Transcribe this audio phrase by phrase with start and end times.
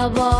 [0.00, 0.39] bütün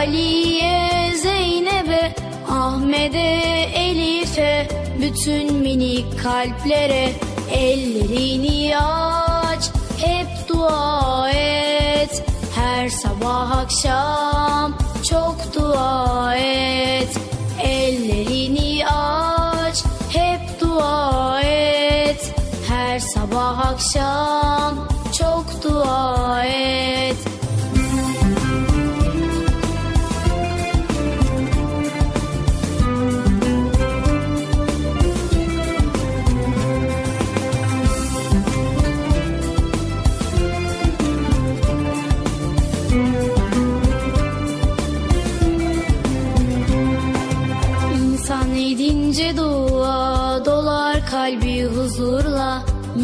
[0.00, 2.14] Ali'ye, Zeynep'e
[2.50, 4.68] Ahmet'e, Elif'e
[5.00, 7.12] bütün minik kalplere
[7.52, 12.22] Ellerini aç hep dua et.
[12.54, 14.78] Her sabah akşam
[15.10, 17.16] çok dua et.
[17.62, 22.34] Ellerini aç hep dua et.
[22.68, 24.88] Her sabah akşam
[25.18, 27.29] çok dua et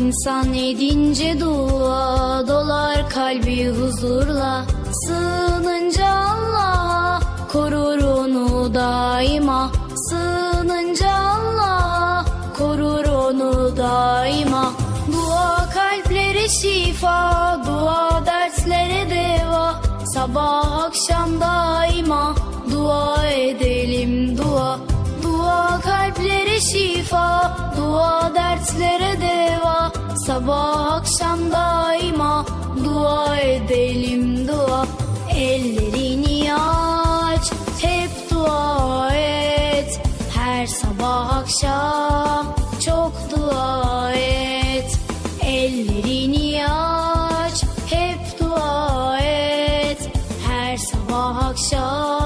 [0.06, 4.64] İnsan edince dua dolar kalbi huzurla.
[5.06, 7.20] Sığınınca Allah'a
[7.52, 9.70] korur onu daima.
[10.08, 12.24] Sığınınca Allah'a
[12.58, 14.72] korur onu daima.
[15.12, 19.80] Dua kalplere şifa, dua derslere deva.
[20.14, 22.34] Sabah akşam daima
[22.72, 24.78] dua edelim dua.
[25.22, 29.92] Dua kalplere şifa, dua dertlere deva
[30.26, 32.46] Sabah akşam daima.
[32.84, 34.86] Dua edelim dua.
[35.30, 40.00] Ellerini aç, hep dua et.
[40.34, 42.54] Her sabah akşam
[42.84, 44.98] çok dua et.
[45.42, 50.10] Ellerini aç, hep dua et.
[50.48, 52.25] Her sabah akşam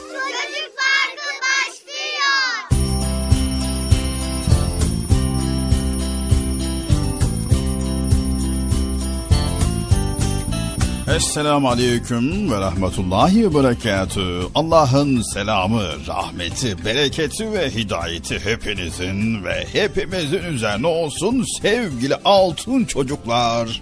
[11.15, 14.41] Esselamu Aleyküm ve Rahmetullahi ve Berekatü.
[14.55, 23.81] Allah'ın selamı, rahmeti, bereketi ve hidayeti hepinizin ve hepimizin üzerine olsun sevgili altın çocuklar.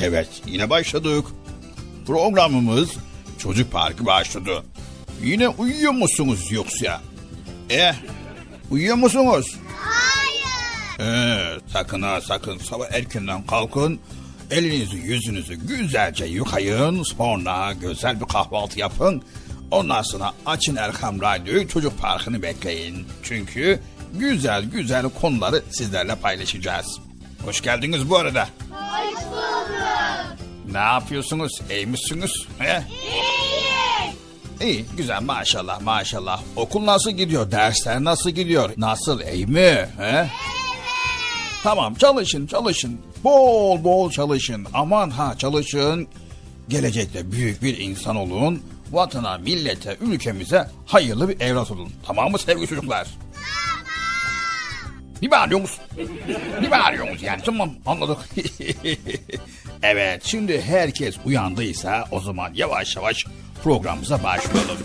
[0.00, 1.24] Evet yine başladık.
[2.06, 2.90] Programımız
[3.38, 4.62] çocuk parkı başladı.
[5.22, 7.00] Yine uyuyor musunuz yoksa?
[7.70, 7.94] Eh,
[8.70, 9.56] uyuyor musunuz?
[9.76, 11.10] Hayır.
[11.10, 14.00] Ee, sakın ha sakın sabah erkenden kalkın.
[14.50, 17.02] Elinizi yüzünüzü güzelce yıkayın.
[17.02, 19.22] Sonra güzel bir kahvaltı yapın.
[19.70, 23.06] Ondan sonra açın Erkam Radyo'yu çocuk parkını bekleyin.
[23.22, 23.80] Çünkü
[24.14, 26.98] güzel güzel konuları sizlerle paylaşacağız.
[27.44, 28.48] Hoş geldiniz bu arada.
[28.70, 30.72] Hoş bulduk.
[30.72, 31.52] Ne yapıyorsunuz?
[31.70, 32.32] İyi misiniz?
[32.58, 32.82] He?
[33.12, 33.28] İyi.
[34.60, 36.42] İyi, güzel maşallah maşallah.
[36.56, 37.50] Okul nasıl gidiyor?
[37.50, 38.70] Dersler nasıl gidiyor?
[38.76, 39.88] Nasıl, iyi mi?
[39.98, 40.28] He?
[41.62, 43.00] Tamam çalışın çalışın.
[43.24, 44.66] Bol bol çalışın.
[44.74, 46.08] Aman ha çalışın.
[46.68, 48.62] Gelecekte büyük bir insan olun.
[48.92, 51.90] Vatana, millete, ülkemize hayırlı bir evlat olun.
[52.06, 53.08] Tamam mı sevgili çocuklar?
[55.22, 55.78] Ne bağırıyorsunuz?
[56.62, 57.42] Ne bağırıyorsunuz yani?
[57.44, 58.18] Tamam anladık.
[59.82, 63.26] evet şimdi herkes uyandıysa o zaman yavaş yavaş
[63.64, 64.78] programımıza başlayalım.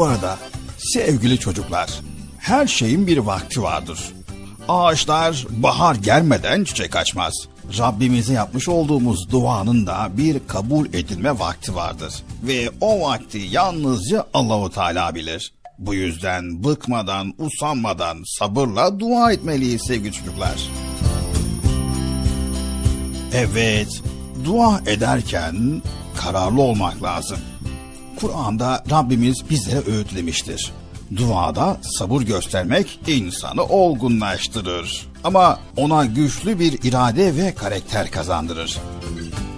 [0.00, 0.38] Bu arada
[0.78, 1.90] sevgili çocuklar,
[2.38, 3.98] her şeyin bir vakti vardır.
[4.68, 7.34] Ağaçlar bahar gelmeden çiçek açmaz.
[7.78, 12.14] Rabbimize yapmış olduğumuz duanın da bir kabul edilme vakti vardır.
[12.42, 15.52] Ve o vakti yalnızca Allahu Teala bilir.
[15.78, 20.68] Bu yüzden bıkmadan, usanmadan sabırla dua etmeliyiz sevgili çocuklar.
[23.34, 24.02] Evet,
[24.44, 25.82] dua ederken
[26.16, 27.38] kararlı olmak lazım.
[28.20, 30.72] Kur'an'da Rabbimiz bizlere öğütlemiştir.
[31.16, 35.06] Duada sabır göstermek insanı olgunlaştırır.
[35.24, 38.78] Ama ona güçlü bir irade ve karakter kazandırır.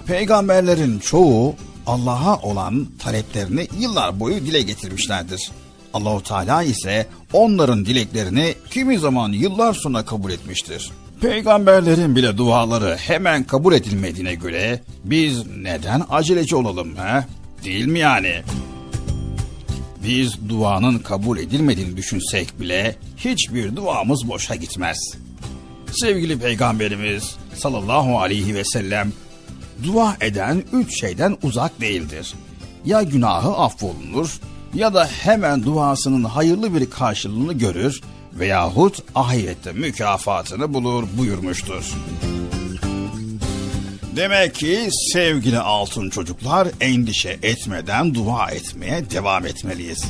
[0.07, 1.55] Peygamberlerin çoğu
[1.87, 5.51] Allah'a olan taleplerini yıllar boyu dile getirmişlerdir.
[5.93, 10.91] Allahu Teala ise onların dileklerini kimi zaman yıllar sonra kabul etmiştir.
[11.21, 17.25] Peygamberlerin bile duaları hemen kabul edilmediğine göre biz neden aceleci olalım he?
[17.63, 18.41] Değil mi yani?
[20.03, 24.97] Biz duanın kabul edilmediğini düşünsek bile hiçbir duamız boşa gitmez.
[25.91, 29.13] Sevgili Peygamberimiz sallallahu aleyhi ve sellem
[29.83, 32.33] dua eden üç şeyden uzak değildir.
[32.85, 34.39] ya günahı affolunur
[34.73, 38.01] ya da hemen duasının hayırlı bir karşılığını görür
[38.33, 41.93] veyahut ahirette mükafatını bulur buyurmuştur.
[44.15, 50.03] Demek ki sevgili altın çocuklar endişe etmeden dua etmeye devam etmeliyiz.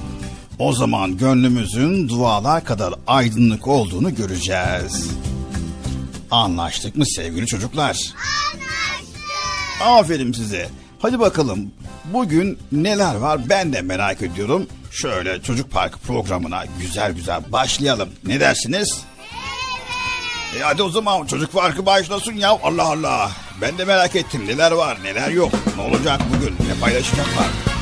[0.59, 5.09] O zaman gönlümüzün dualar kadar aydınlık olduğunu göreceğiz.
[6.31, 7.87] Anlaştık mı sevgili çocuklar?
[7.87, 9.81] Anlaştık.
[9.81, 10.69] Aferin size.
[10.99, 11.71] Hadi bakalım
[12.05, 14.67] bugün neler var ben de merak ediyorum.
[14.91, 18.09] Şöyle çocuk parkı programına güzel güzel başlayalım.
[18.25, 19.01] Ne dersiniz?
[20.57, 22.49] E hadi o zaman çocuk parkı başlasın ya.
[22.63, 23.31] Allah Allah.
[23.61, 25.51] Ben de merak ettim neler var neler yok.
[25.77, 27.72] Ne olacak bugün ne paylaşacaklar.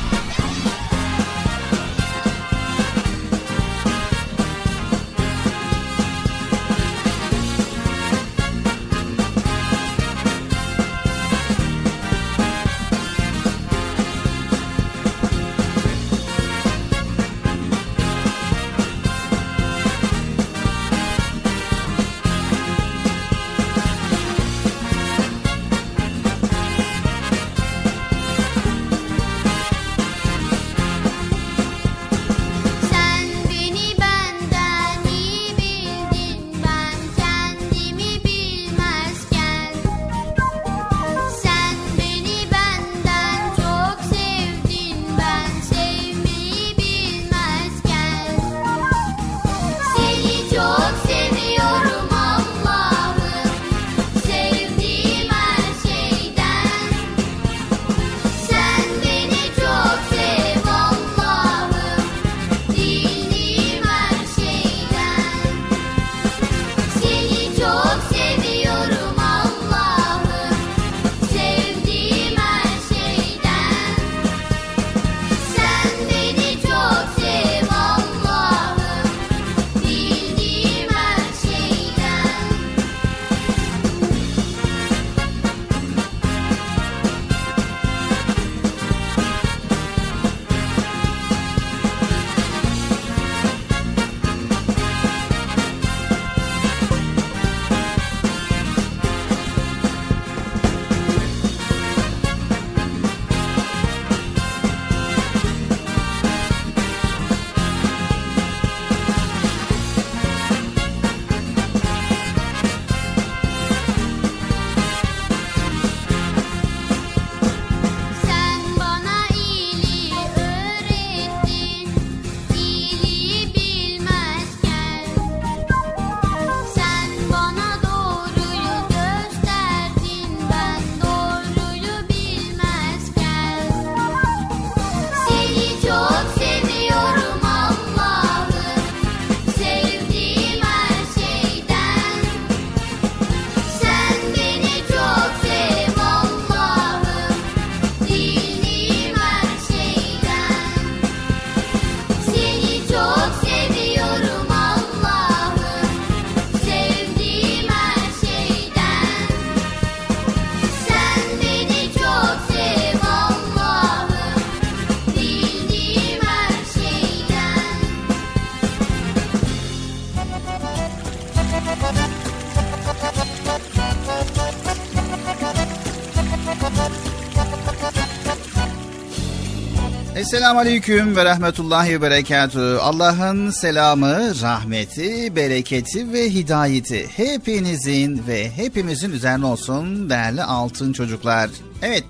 [180.42, 182.78] Esselamu Aleyküm ve Rahmetullahi ve Berekatü.
[182.80, 191.50] Allah'ın selamı, rahmeti, bereketi ve hidayeti hepinizin ve hepimizin üzerine olsun değerli altın çocuklar.
[191.82, 192.04] Evet,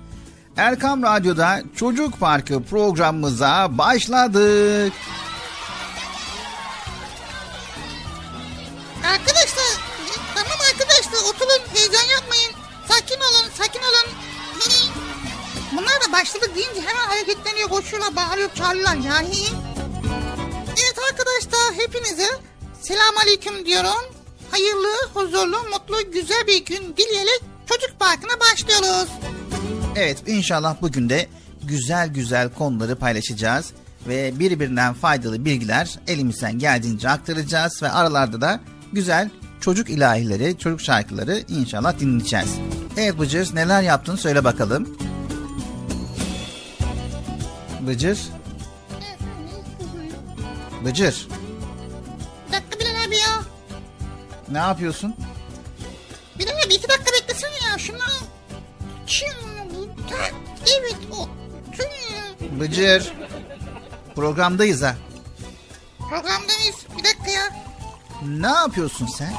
[0.57, 4.93] Erkam Radyo'da Çocuk Parkı programımıza başladık.
[30.13, 31.27] Evet inşallah bugün de
[31.63, 33.73] güzel güzel konuları paylaşacağız
[34.07, 38.59] ve birbirinden faydalı bilgiler elimizden geldiğince aktaracağız ve aralarda da
[38.91, 39.29] güzel
[39.61, 42.49] çocuk ilahileri, çocuk şarkıları inşallah dinleyeceğiz.
[42.97, 44.97] Evet Bıcır neler yaptın söyle bakalım.
[47.87, 48.19] Bıcır,
[50.85, 51.27] Bıcır
[52.47, 53.43] Bir dakika Bilal abi ya.
[54.51, 55.15] ne yapıyorsun?
[60.79, 61.29] Evet o.
[62.59, 63.13] Bıcır.
[64.15, 64.95] Programdayız ha.
[65.99, 66.75] Programdayız.
[66.97, 67.63] Bir dakika ya.
[68.27, 69.33] Ne yapıyorsun sen?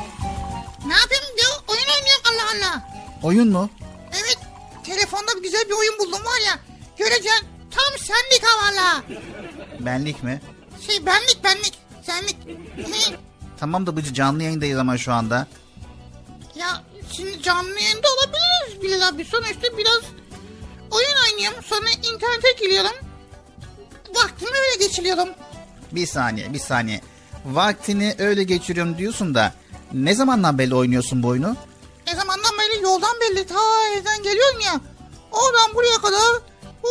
[0.87, 1.53] Ne yapayım diyor.
[1.69, 2.89] Oyun oynuyorum Allah Allah.
[3.23, 3.71] Oyun mu?
[4.13, 4.39] Evet.
[4.85, 6.59] Telefonda güzel bir oyun buldum var ya.
[6.99, 7.47] Göreceksin.
[7.71, 9.03] Tam senlik ha valla.
[9.81, 10.41] Benlik mi?
[10.87, 11.79] Şey benlik benlik.
[12.03, 12.37] Senlik.
[13.61, 15.47] Tamam da Bıcır canlı yayındayız ama şu anda.
[16.55, 19.25] ya şimdi canlı yayında olabiliriz Bilal abi.
[19.25, 20.01] Sonuçta biraz
[20.95, 21.63] oyun oynuyorum.
[21.65, 22.97] Sonra internete giriyorum.
[24.15, 25.29] Vaktimi öyle geçiriyorum.
[25.93, 27.01] Bir saniye bir saniye.
[27.45, 29.55] Vaktini öyle geçiriyorum diyorsun da
[29.93, 31.57] ne zamandan beri oynuyorsun bu oyunu?
[32.07, 33.47] Ne zamandan beri yoldan belli.
[33.47, 34.81] Ta evden geliyorum ya.
[35.33, 36.43] Oradan buraya kadar
[36.83, 36.89] bu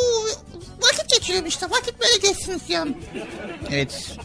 [0.82, 1.66] vakit geçiriyorum işte.
[1.70, 2.94] Vakit böyle geçsin istiyorum.
[3.72, 4.18] Evet.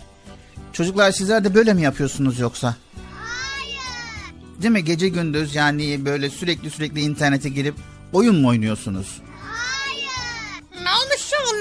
[0.73, 2.77] Çocuklar sizler de böyle mi yapıyorsunuz yoksa?
[3.23, 4.63] Hayır.
[4.63, 4.85] Değil mi?
[4.85, 7.75] Gece gündüz yani böyle sürekli sürekli internete girip
[8.13, 9.21] oyun mu oynuyorsunuz?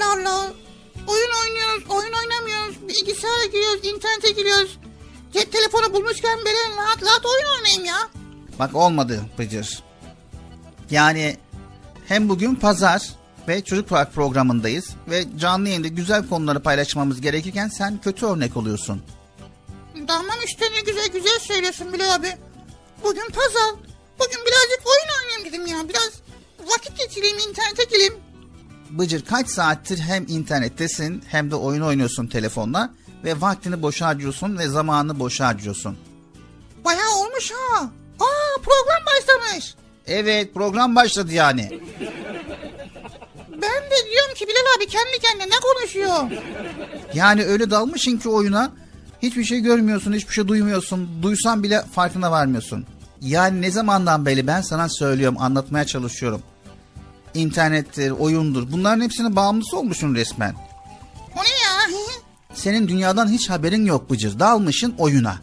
[0.02, 0.54] Allah Allah.
[1.08, 2.88] Oyun oynuyoruz, oyun oynamıyoruz.
[2.88, 4.78] Bilgisayara giriyoruz, internete giriyoruz.
[5.34, 8.10] Cep telefonu bulmuşken böyle rahat rahat oyun oynayayım ya.
[8.60, 9.84] Bak olmadı Bıcır.
[10.92, 11.38] Yani
[12.08, 13.10] hem bugün pazar
[13.48, 19.02] ve çocuk park programındayız ve canlı yayında güzel konuları paylaşmamız gerekirken sen kötü örnek oluyorsun.
[20.08, 22.38] Tamam işte ne güzel güzel söylüyorsun Bilal abi.
[23.04, 23.76] Bugün pazar.
[24.20, 25.90] Bugün birazcık oyun oynayayım dedim ya.
[25.90, 26.12] Biraz
[26.60, 28.14] vakit geçireyim, internete gireyim.
[28.90, 32.90] Bıcır kaç saattir hem internettesin hem de oyun oynuyorsun telefonla
[33.24, 35.98] ve vaktini boşa harcıyorsun ve zamanını boşa harcıyorsun.
[36.86, 37.84] Bayağı olmuş ha.
[38.20, 39.76] Aa program başlamış.
[40.08, 41.80] Evet program başladı yani.
[43.52, 46.44] Ben de diyorum ki Bilal abi kendi kendine ne konuşuyor?
[47.14, 48.72] Yani öyle dalmışsın ki oyuna
[49.22, 51.10] hiçbir şey görmüyorsun, hiçbir şey duymuyorsun.
[51.24, 52.86] Duysan bile farkına varmıyorsun.
[53.22, 56.42] Yani ne zamandan beri ben sana söylüyorum, anlatmaya çalışıyorum.
[57.34, 58.72] İnternettir, oyundur.
[58.72, 60.56] Bunların hepsinin bağımlısı olmuşsun resmen.
[61.36, 61.78] O ne ya?
[62.54, 64.40] Senin dünyadan hiç haberin yok Bıcır.
[64.40, 65.36] Dalmışın oyuna.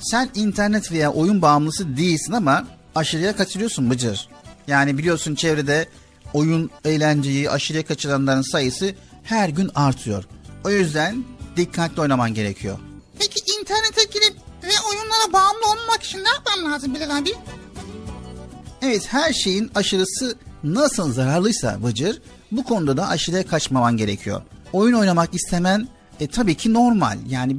[0.00, 2.64] Sen internet veya oyun bağımlısı değilsin ama
[2.94, 4.28] aşırıya kaçırıyorsun Bıcır.
[4.66, 5.88] Yani biliyorsun çevrede
[6.32, 10.24] oyun eğlenceyi aşırıya kaçıranların sayısı her gün artıyor.
[10.64, 11.24] O yüzden
[11.56, 12.78] dikkatli oynaman gerekiyor.
[13.18, 17.30] Peki internete girip ve oyunlara bağımlı olmamak için ne yapmam lazım Bilal abi?
[18.82, 22.22] Evet her şeyin aşırısı nasıl zararlıysa Bıcır
[22.52, 24.42] bu konuda da aşırıya kaçmaman gerekiyor.
[24.72, 25.88] Oyun oynamak istemen
[26.20, 27.56] e, tabii ki normal yani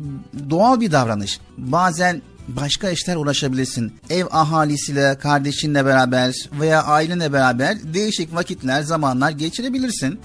[0.49, 1.39] doğal bir davranış.
[1.57, 3.93] Bazen başka işler uğraşabilirsin.
[4.09, 10.19] Ev ahalisiyle, kardeşinle beraber veya ailenle beraber değişik vakitler, zamanlar geçirebilirsin.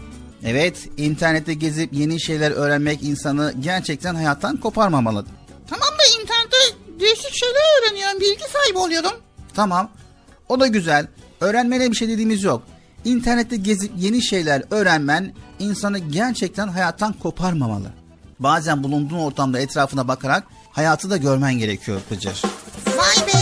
[0.45, 5.25] Evet, internette gezip yeni şeyler öğrenmek insanı gerçekten hayattan koparmamalı.
[5.69, 6.57] Tamam da internette
[7.01, 8.21] değişik şeyler öğreniyorum.
[8.21, 9.13] Bilgi sahibi oluyorum.
[9.55, 9.91] Tamam.
[10.49, 11.07] O da güzel.
[11.41, 12.63] Öğrenmene bir şey dediğimiz yok.
[13.05, 17.91] İnternette gezip yeni şeyler öğrenmen insanı gerçekten hayattan koparmamalı.
[18.39, 22.43] Bazen bulunduğun ortamda etrafına bakarak hayatı da görmen gerekiyor Bıcır.
[22.87, 23.40] Vay be.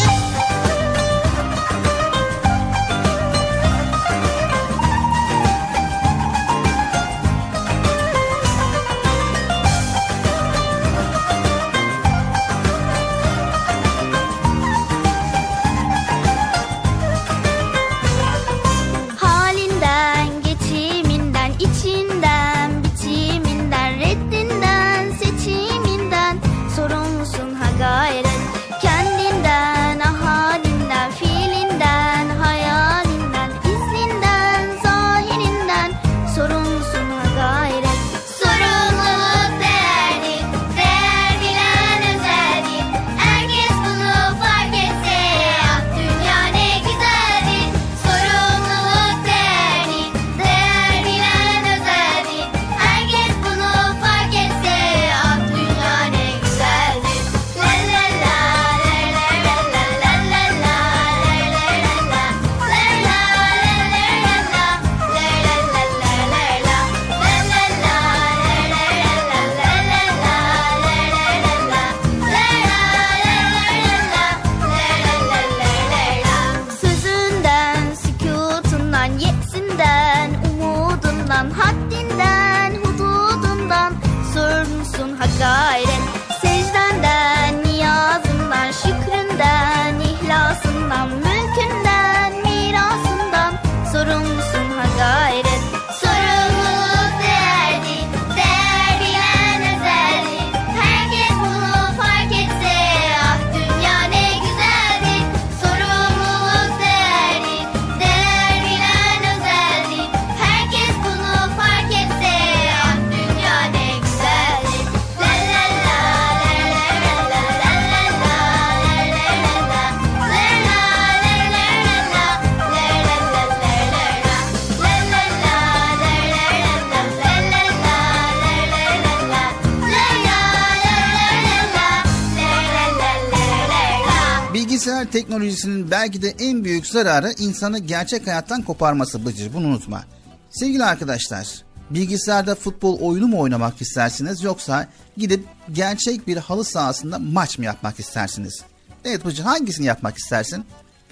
[135.19, 139.55] Teknolojisinin belki de en büyük zararı insanı gerçek hayattan koparması Bıcır.
[139.55, 140.05] Bunu unutma.
[140.51, 141.49] Sevgili arkadaşlar,
[141.91, 148.01] bilgisayarda futbol oyunu mu oynamak istersiniz yoksa gidip gerçek bir halı sahasında maç mı yapmak
[148.01, 148.63] istersiniz?
[149.05, 150.65] Evet Bıcır hangisini yapmak istersin?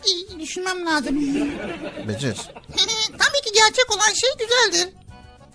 [0.07, 1.16] İyi, düşünmem lazım.
[2.09, 2.37] Bıcır.
[3.19, 4.95] Tabii ki gerçek olan şey güzeldir.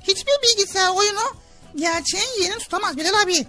[0.03, 1.35] Hiçbir bilgisayar oyunu
[1.75, 3.45] gerçeğin yerini tutamaz Bilal abi.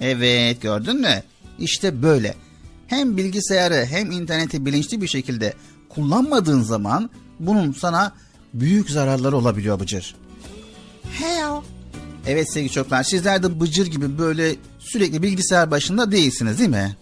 [0.00, 1.22] Evet gördün mü?
[1.58, 2.34] İşte böyle.
[2.92, 5.54] Hem bilgisayarı hem interneti bilinçli bir şekilde
[5.88, 8.12] kullanmadığın zaman bunun sana
[8.54, 10.14] büyük zararları olabiliyor Bıcır.
[11.12, 11.62] He ya.
[12.26, 16.96] Evet sevgili çocuklar sizler de Bıcır gibi böyle sürekli bilgisayar başında değilsiniz değil mi?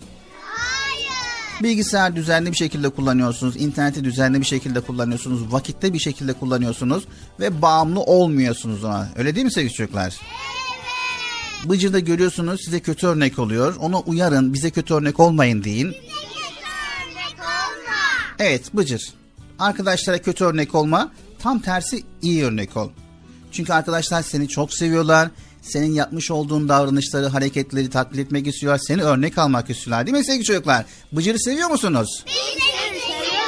[0.45, 1.63] Hayır.
[1.63, 7.05] Bilgisayar düzenli bir şekilde kullanıyorsunuz, interneti düzenli bir şekilde kullanıyorsunuz, vakitte bir şekilde kullanıyorsunuz
[7.41, 9.09] ve bağımlı olmuyorsunuz ona.
[9.17, 10.21] Öyle değil mi sevgili çocuklar?
[11.65, 13.77] Bıcır'da görüyorsunuz size kötü örnek oluyor.
[13.77, 15.87] Ona uyarın, bize kötü örnek olmayın deyin.
[15.87, 17.97] Örnek olma.
[18.39, 19.13] Evet Bıcır,
[19.59, 22.91] arkadaşlara kötü örnek olma, tam tersi iyi örnek ol.
[23.53, 25.29] Çünkü arkadaşlar seni çok seviyorlar.
[25.63, 28.81] Senin yapmış olduğun davranışları, hareketleri taklit etmek istiyorlar.
[28.87, 30.85] Seni örnek almak istiyorlar değil mi sevgili çocuklar?
[31.13, 32.25] Bıcır'ı seviyor musunuz?
[32.27, 33.41] Biz seviyoruz.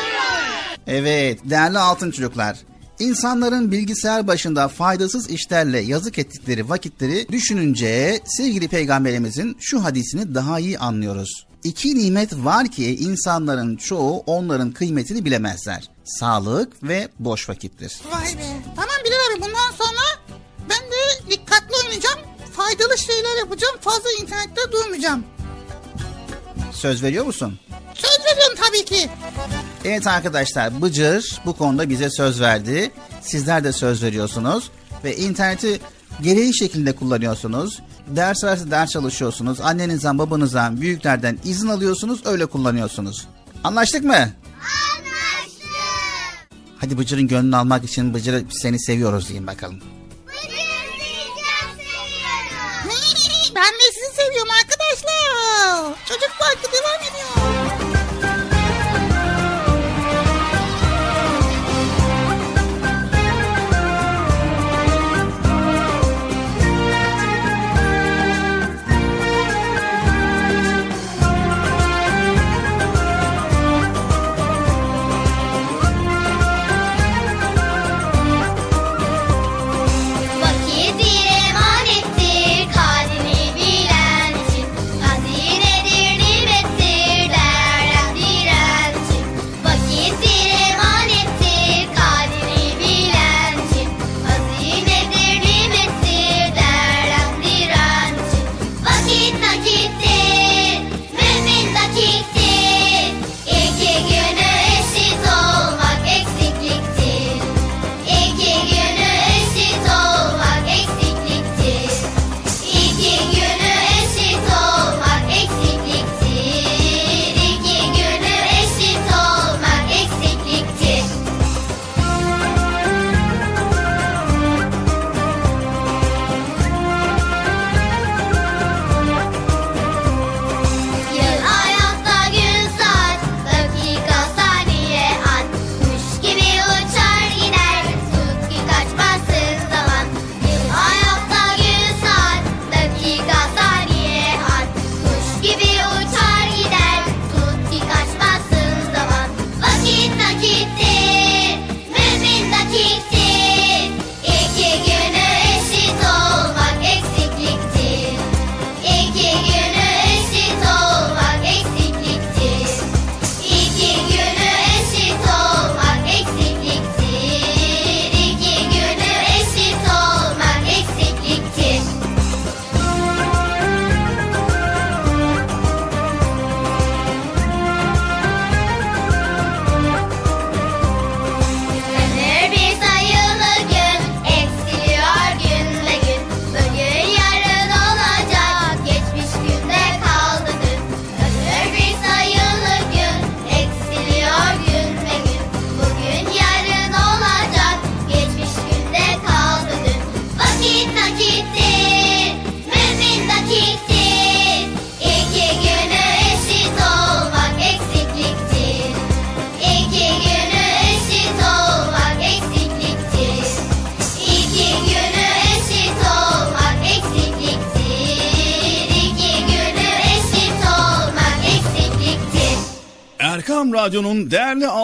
[0.87, 2.57] Evet, değerli altın çocuklar.
[3.03, 10.79] İnsanların bilgisayar başında faydasız işlerle yazık ettikleri vakitleri düşününce sevgili peygamberimizin şu hadisini daha iyi
[10.79, 11.47] anlıyoruz.
[11.65, 15.89] İki nimet var ki insanların çoğu onların kıymetini bilemezler.
[16.05, 18.01] Sağlık ve boş vakittir.
[18.13, 18.63] Vay be.
[18.77, 20.35] Tamam Bilal abi bundan sonra
[20.71, 22.19] ben de dikkatli oynayacağım.
[22.53, 23.77] Faydalı şeyler yapacağım.
[23.81, 25.25] Fazla internette durmayacağım.
[26.73, 27.59] Söz veriyor musun?
[27.95, 29.11] Söz veriyorum tabii ki.
[29.85, 32.91] Evet arkadaşlar Bıcır bu konuda bize söz verdi.
[33.21, 34.71] Sizler de söz veriyorsunuz
[35.05, 35.81] ve interneti
[36.23, 37.83] gereği şekilde kullanıyorsunuz.
[38.07, 39.61] Ders verse ders çalışıyorsunuz.
[39.61, 43.29] Annenizden, babanızdan, büyüklerden izin alıyorsunuz, öyle kullanıyorsunuz.
[43.65, 44.13] Anlaştık mı?
[44.13, 44.33] Anlaştık.
[46.79, 49.81] Hadi Bıcır'ın gönlünü almak için Bıcır'ı seni seviyoruz diyeyim bakalım.
[50.43, 50.73] Seviyorum.
[53.55, 55.95] ben de sizi seviyorum arkadaşlar.
[56.09, 57.62] Çocuk parkı devam ediyor.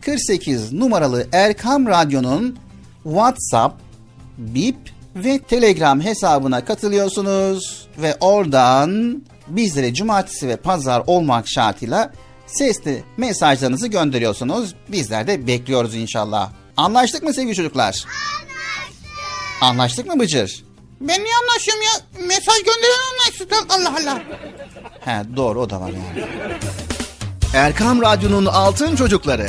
[0.00, 2.58] 48 numaralı Erkam Radyo'nun
[3.02, 3.80] WhatsApp,
[4.38, 4.76] Bip
[5.16, 12.12] ve Telegram hesabına katılıyorsunuz ve oradan bizlere cumartesi ve pazar olmak şartıyla
[12.46, 14.74] sesli mesajlarınızı gönderiyorsunuz.
[14.88, 16.50] Bizler de bekliyoruz inşallah.
[16.76, 17.84] Anlaştık mı sevgili çocuklar?
[17.84, 19.62] Anlaştık.
[19.62, 20.64] Anlaştık mı Bıcır?
[21.00, 22.24] Ben niye anlaşıyorum ya?
[22.26, 23.52] Mesaj gönderen anlaştık.
[23.70, 24.22] Allah Allah.
[25.00, 26.28] He doğru o da var yani.
[27.54, 29.48] Erkam Radyo'nun Altın Çocukları.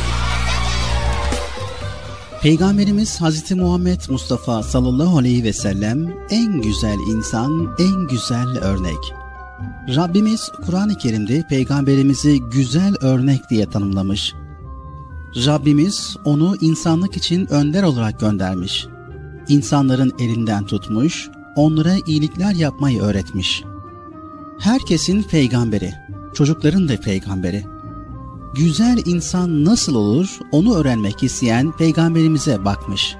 [2.41, 9.13] Peygamberimiz Hazreti Muhammed Mustafa sallallahu aleyhi ve sellem en güzel insan, en güzel örnek.
[9.95, 14.33] Rabbimiz Kur'an-ı Kerim'de peygamberimizi güzel örnek diye tanımlamış.
[15.45, 18.87] Rabbimiz onu insanlık için önder olarak göndermiş.
[19.47, 23.63] İnsanların elinden tutmuş, onlara iyilikler yapmayı öğretmiş.
[24.59, 25.93] Herkesin peygamberi,
[26.33, 27.65] çocukların da peygamberi.
[28.55, 33.15] Güzel insan nasıl olur onu öğrenmek isteyen peygamberimize bakmış.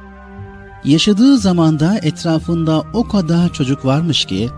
[0.84, 4.50] Yaşadığı zamanda etrafında o kadar çocuk varmış ki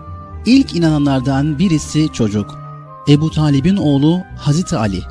[0.46, 2.58] ilk inananlardan birisi çocuk.
[3.08, 5.02] Ebu Talib'in oğlu Hazreti Ali.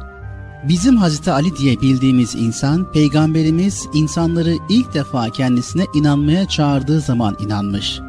[0.67, 7.99] Bizim Hazreti Ali diye bildiğimiz insan peygamberimiz insanları ilk defa kendisine inanmaya çağırdığı zaman inanmış.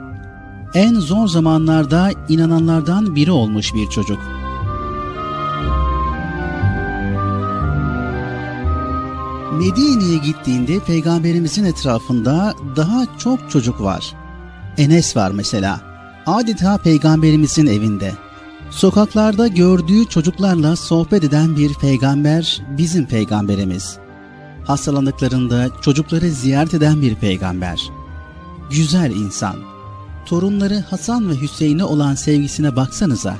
[0.74, 4.43] En zor zamanlarda inananlardan biri olmuş bir çocuk.
[9.58, 14.14] Medine'ye gittiğinde peygamberimizin etrafında daha çok çocuk var.
[14.78, 15.80] Enes var mesela.
[16.26, 18.12] Adeta peygamberimizin evinde.
[18.70, 23.98] Sokaklarda gördüğü çocuklarla sohbet eden bir peygamber bizim peygamberimiz.
[24.64, 27.90] Hastalandıklarında çocukları ziyaret eden bir peygamber.
[28.70, 29.56] Güzel insan.
[30.26, 33.36] Torunları Hasan ve Hüseyin'e olan sevgisine baksanıza.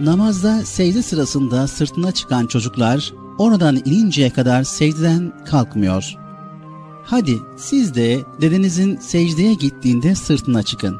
[0.00, 6.16] Namazda secde sırasında sırtına çıkan çocuklar oradan ininceye kadar secdeden kalkmıyor.
[7.04, 10.96] Hadi siz de dedenizin secdeye gittiğinde sırtına çıkın.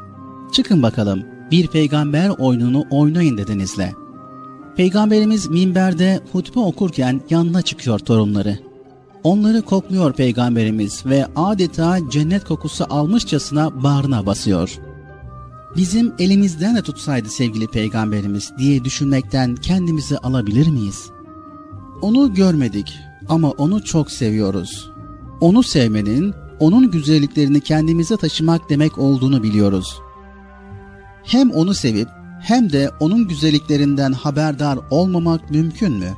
[0.51, 3.93] Çıkın bakalım bir peygamber oyununu oynayın dedenizle.
[4.75, 8.59] Peygamberimiz minberde hutbe okurken yanına çıkıyor torunları.
[9.23, 14.79] Onları kokluyor peygamberimiz ve adeta cennet kokusu almışçasına bağrına basıyor.
[15.75, 21.09] Bizim elimizden de tutsaydı sevgili peygamberimiz diye düşünmekten kendimizi alabilir miyiz?
[22.01, 24.91] Onu görmedik ama onu çok seviyoruz.
[25.41, 29.99] Onu sevmenin, onun güzelliklerini kendimize taşımak demek olduğunu biliyoruz.
[31.23, 32.07] Hem onu sevip
[32.41, 36.13] hem de onun güzelliklerinden haberdar olmamak mümkün mü?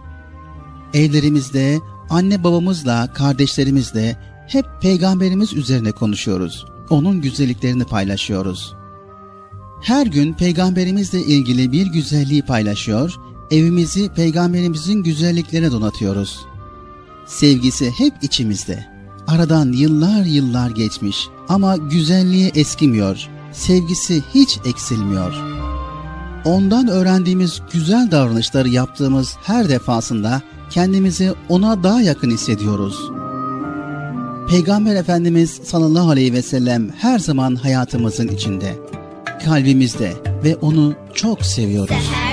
[0.94, 6.66] Evlerimizde, anne babamızla, kardeşlerimizle hep peygamberimiz üzerine konuşuyoruz.
[6.90, 8.74] Onun güzelliklerini paylaşıyoruz.
[9.82, 13.16] Her gün peygamberimizle ilgili bir güzelliği paylaşıyor
[13.52, 16.46] evimizi peygamberimizin güzelliklerine donatıyoruz.
[17.28, 18.86] Sevgisi hep içimizde.
[19.28, 23.28] Aradan yıllar yıllar geçmiş ama güzelliği eskimiyor.
[23.54, 25.34] Sevgisi hiç eksilmiyor.
[26.46, 33.12] Ondan öğrendiğimiz güzel davranışları yaptığımız her defasında kendimizi ona daha yakın hissediyoruz.
[34.50, 38.78] Peygamber Efendimiz sallallahu aleyhi ve sellem her zaman hayatımızın içinde,
[39.46, 42.29] kalbimizde ve onu çok seviyoruz.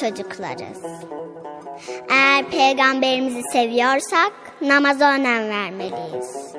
[0.00, 0.82] Çocuklarız.
[2.10, 6.54] Eğer peygamberimizi seviyorsak namaza önem vermeliyiz.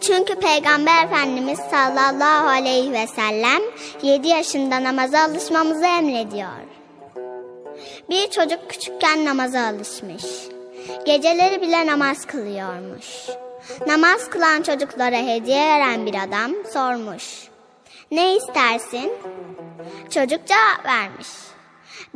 [0.00, 3.62] Çünkü Peygamber Efendimiz sallallahu aleyhi ve sellem
[4.02, 6.66] 7 yaşında namaza alışmamızı emrediyor.
[8.10, 10.24] Bir çocuk küçükken namaza alışmış.
[11.06, 13.06] Geceleri bile namaz kılıyormuş.
[13.86, 17.48] Namaz kılan çocuklara hediye veren bir adam sormuş.
[18.10, 19.12] Ne istersin?
[20.10, 21.28] Çocuk cevap vermiş.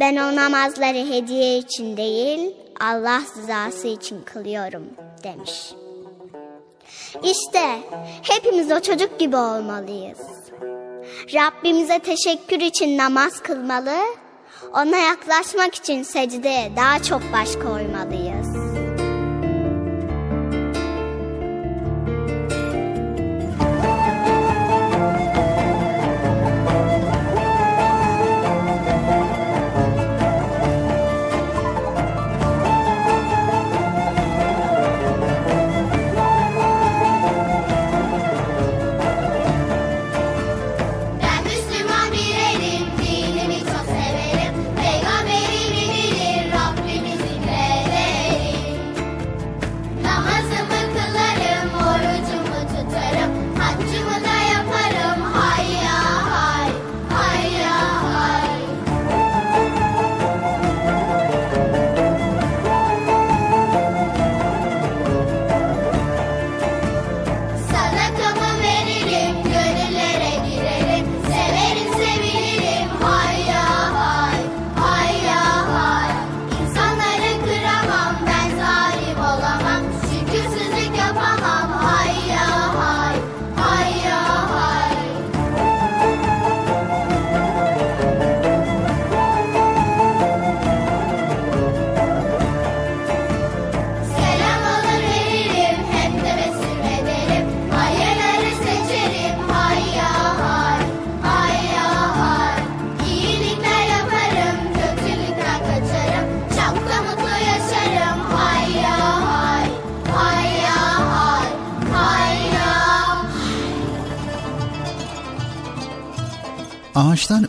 [0.01, 4.83] Ben o namazları hediye için değil, Allah rızası için kılıyorum
[5.25, 5.73] demiş.
[7.23, 7.79] İşte
[8.23, 10.19] hepimiz o çocuk gibi olmalıyız.
[11.35, 13.97] Rabbimize teşekkür için namaz kılmalı,
[14.75, 18.50] ona yaklaşmak için secdeye daha çok baş koymalıyız.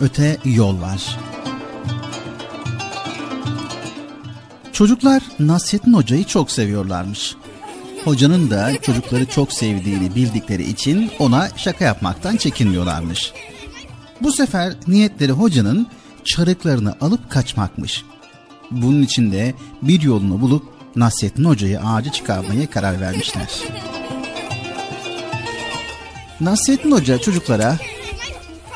[0.02, 1.18] Öte yol var.
[4.74, 7.36] Çocuklar Nasrettin Hoca'yı çok seviyorlarmış.
[8.06, 13.34] Hocanın da çocukları çok sevdiğini bildikleri için ona şaka yapmaktan çekinmiyorlarmış.
[14.22, 15.88] Bu sefer niyetleri hocanın
[16.24, 18.04] çarıklarını alıp kaçmakmış.
[18.72, 20.64] Bunun için de bir yolunu bulup
[20.96, 23.50] Nasrettin Hoca'yı ağaca çıkarmaya karar vermişler.
[26.42, 27.78] Nasrettin Hoca çocuklara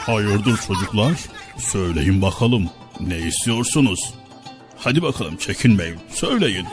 [0.05, 1.11] Hayırdır çocuklar?
[1.57, 2.69] Söyleyin bakalım.
[2.99, 4.13] Ne istiyorsunuz?
[4.77, 5.97] Hadi bakalım çekinmeyin.
[6.09, 6.65] Söyleyin.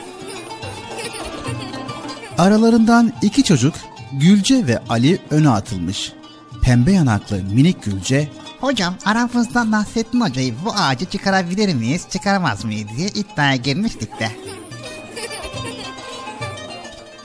[2.37, 3.73] Aralarından iki çocuk
[4.11, 6.13] Gülce ve Ali öne atılmış.
[6.61, 8.29] Pembe yanaklı minik Gülce
[8.59, 14.31] Hocam aramızda Nasrettin Hoca'yı bu ağacı çıkarabilir miyiz, çıkaramaz mıyız diye iddiaya girmiştik de.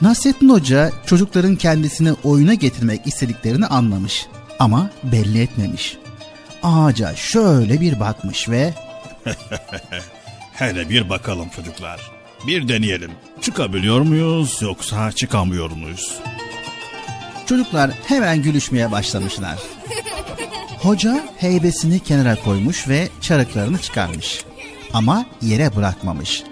[0.01, 4.27] Nasrettin Hoca çocukların kendisini oyuna getirmek istediklerini anlamış
[4.59, 5.97] ama belli etmemiş.
[6.63, 8.73] Ağaca şöyle bir bakmış ve
[10.53, 12.11] Hele bir bakalım çocuklar.
[12.47, 13.11] Bir deneyelim.
[13.41, 16.19] Çıkabiliyor muyuz yoksa çıkamıyor muyuz?
[17.49, 19.59] çocuklar hemen gülüşmeye başlamışlar.
[20.81, 24.45] Hoca heybesini kenara koymuş ve çarıklarını çıkarmış.
[24.93, 26.43] Ama yere bırakmamış.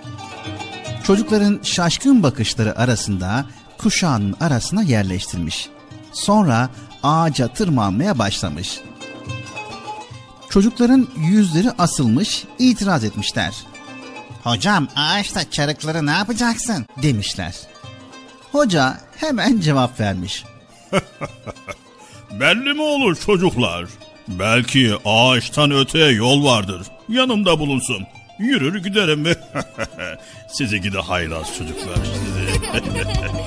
[1.04, 3.46] Çocukların şaşkın bakışları arasında
[3.78, 5.70] kuşağının arasına yerleştirmiş.
[6.12, 6.70] Sonra
[7.04, 8.80] ağaca tırmanmaya başlamış.
[10.50, 13.54] Çocukların yüzleri asılmış, itiraz etmişler.
[14.44, 16.86] Hocam ağaçta çarıkları ne yapacaksın?
[17.04, 17.56] Demişler.
[18.52, 20.44] Hoca hemen cevap vermiş.
[22.32, 23.86] Belli mi olur çocuklar?
[24.28, 26.82] Belki ağaçtan öteye yol vardır.
[27.10, 28.06] Yanımda bulunsun.
[28.40, 29.28] Yürür giderim
[30.50, 32.62] sizi gide haylaz çocuklar sizi.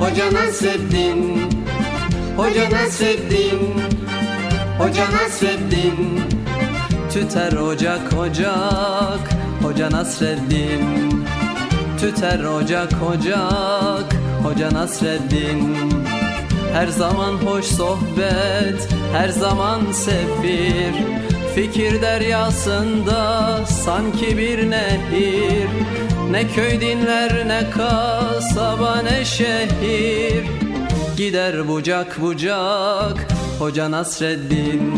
[0.00, 1.20] Hoca Nasreddin.
[2.36, 3.60] Hoca Nasreddin.
[4.78, 6.20] Hoca Nasreddin.
[7.12, 9.24] Tüter ocak ocak.
[9.62, 10.84] Hoca Nasreddin.
[12.00, 14.16] Tüter ocak ocak.
[14.42, 15.76] Hoca Nasreddin.
[16.72, 21.19] Her zaman hoş sohbet Her zaman sefir
[21.54, 25.68] Fikir deryasında sanki bir nehir.
[26.30, 30.44] Ne köy dinler ne kasaba ne şehir.
[31.16, 33.26] Gider bucak bucak
[33.58, 34.92] Hoca Nasreddin.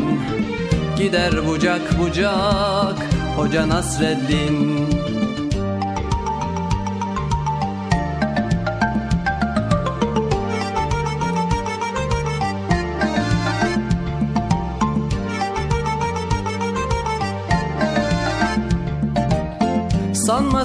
[0.98, 4.81] Gider bucak bucak Hoca Nasreddin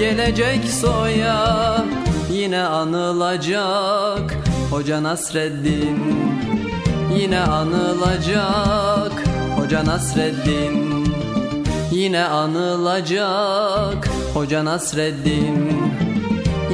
[0.00, 1.84] gelecek soya
[2.32, 4.36] Yine anılacak
[4.70, 5.98] Hoca Nasreddin
[7.18, 9.12] Yine anılacak
[9.56, 11.06] Hoca Nasreddin
[11.92, 15.72] Yine anılacak Hoca Nasreddin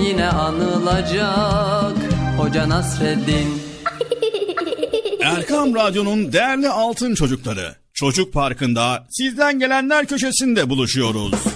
[0.07, 1.97] Yine anılacak
[2.39, 3.62] Hoca Nasreddin
[5.20, 7.74] Erkam Radyo'nun değerli altın çocukları.
[7.95, 11.55] Çocuk Parkı'nda sizden gelenler köşesinde buluşuyoruz.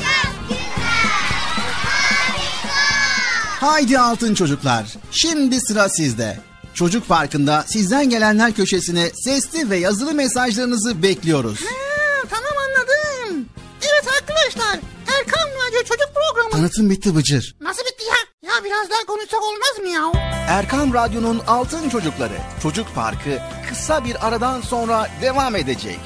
[3.61, 4.85] Haydi altın çocuklar.
[5.11, 6.39] Şimdi sıra sizde.
[6.73, 11.59] Çocuk Parkı'nda sizden gelenler köşesine sesli ve yazılı mesajlarınızı bekliyoruz.
[11.61, 13.45] Ha, tamam anladım.
[13.81, 14.79] Evet arkadaşlar.
[15.17, 16.51] Erkan Radyo Çocuk Programı.
[16.51, 17.55] Tanıtım bitti Bıcır.
[17.61, 18.49] Nasıl bitti ya?
[18.51, 20.11] Ya biraz daha konuşsak olmaz mı ya?
[20.47, 23.39] Erkam Radyo'nun Altın Çocukları Çocuk Parkı
[23.69, 25.99] kısa bir aradan sonra devam edecek.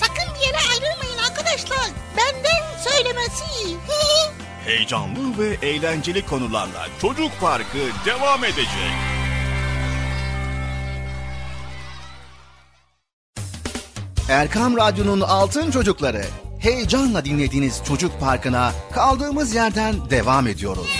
[0.00, 1.90] Sakın bir yere ayrılmayın arkadaşlar.
[2.16, 3.44] Benden söylemesi.
[4.66, 8.92] Heyecanlı ve eğlenceli konularla Çocuk Parkı devam edecek.
[14.28, 16.22] Erkam Radyo'nun Altın Çocukları
[16.58, 20.99] heyecanla dinlediğiniz Çocuk Parkı'na kaldığımız yerden devam ediyoruz.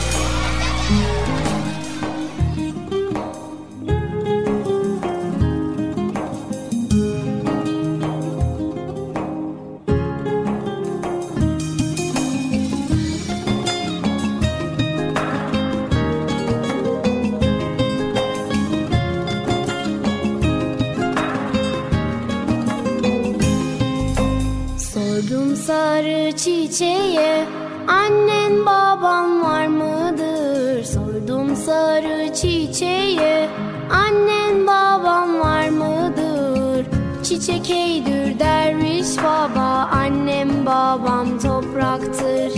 [37.51, 42.53] Çiçek eydür derviş baba Annem babam topraktır.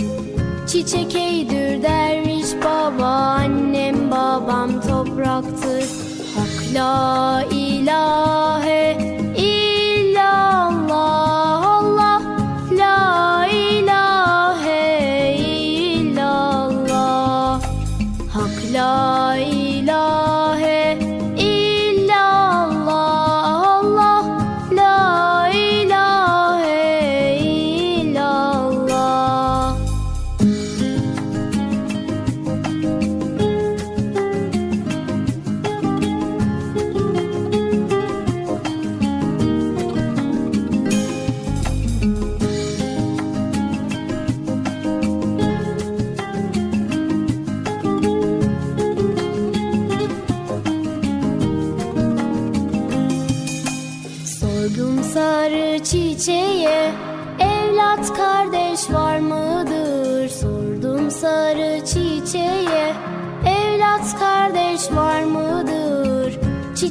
[0.66, 5.84] Çiçek eydür derviş baba Annem babam topraktır.
[6.36, 8.73] Hak la ilahe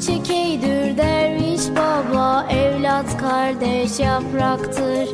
[0.04, 5.10] Çiçek eydür derviş baba Evlat kardeş yapraktır.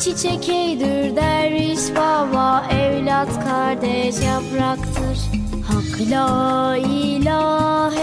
[0.00, 5.18] Çiçek eydür derviş baba Evlat kardeş yapraktır.
[5.68, 8.01] Hak la ilahe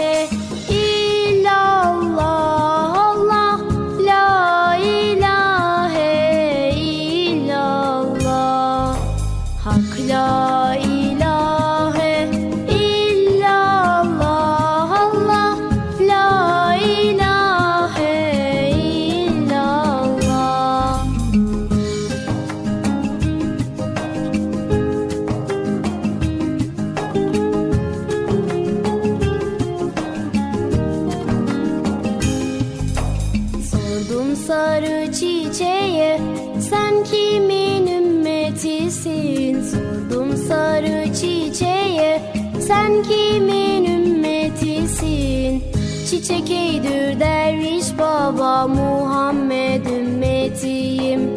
[42.70, 45.62] sen kimin ümmetisin?
[46.10, 51.34] Çiçek eydür derviş baba Muhammed ümmetiyim.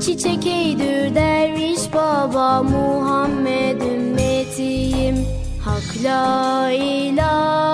[0.00, 5.16] Çiçek eydür derviş baba Muhammed ümmetiyim.
[5.64, 7.73] Hak la ilahe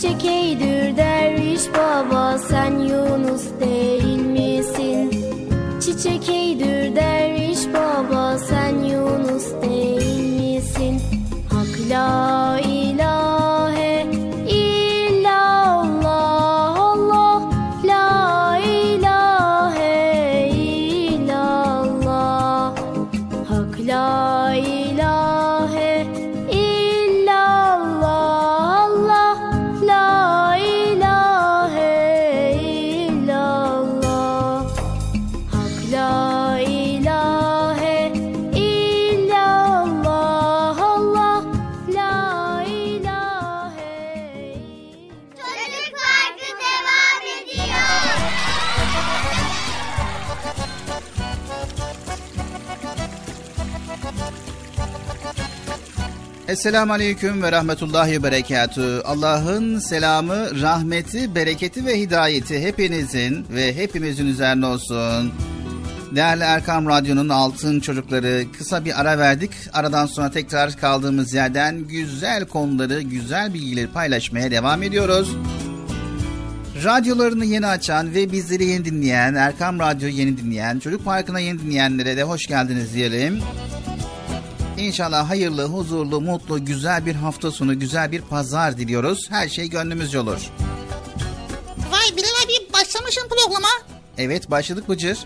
[0.00, 3.69] Çiçek eydür derviş baba sen Yunus değil
[56.60, 59.02] Esselamu Aleyküm ve Rahmetullahi ve Berekatü.
[59.04, 65.32] Allah'ın selamı, rahmeti, bereketi ve hidayeti hepinizin ve hepimizin üzerine olsun.
[66.16, 69.50] Değerli Erkam Radyo'nun altın çocukları kısa bir ara verdik.
[69.72, 75.36] Aradan sonra tekrar kaldığımız yerden güzel konuları, güzel bilgileri paylaşmaya devam ediyoruz.
[76.84, 82.16] Radyolarını yeni açan ve bizleri yeni dinleyen, Erkam Radyo yeni dinleyen, Çocuk Parkı'na yeni dinleyenlere
[82.16, 83.40] de hoş geldiniz diyelim.
[84.80, 89.30] İnşallah hayırlı, huzurlu, mutlu, güzel bir hafta sonu, güzel bir pazar diliyoruz.
[89.30, 90.40] Her şey gönlümüzce olur.
[91.90, 93.68] Vay Bilal abi başlamışım programa.
[94.18, 95.18] Evet başladık Bıcır.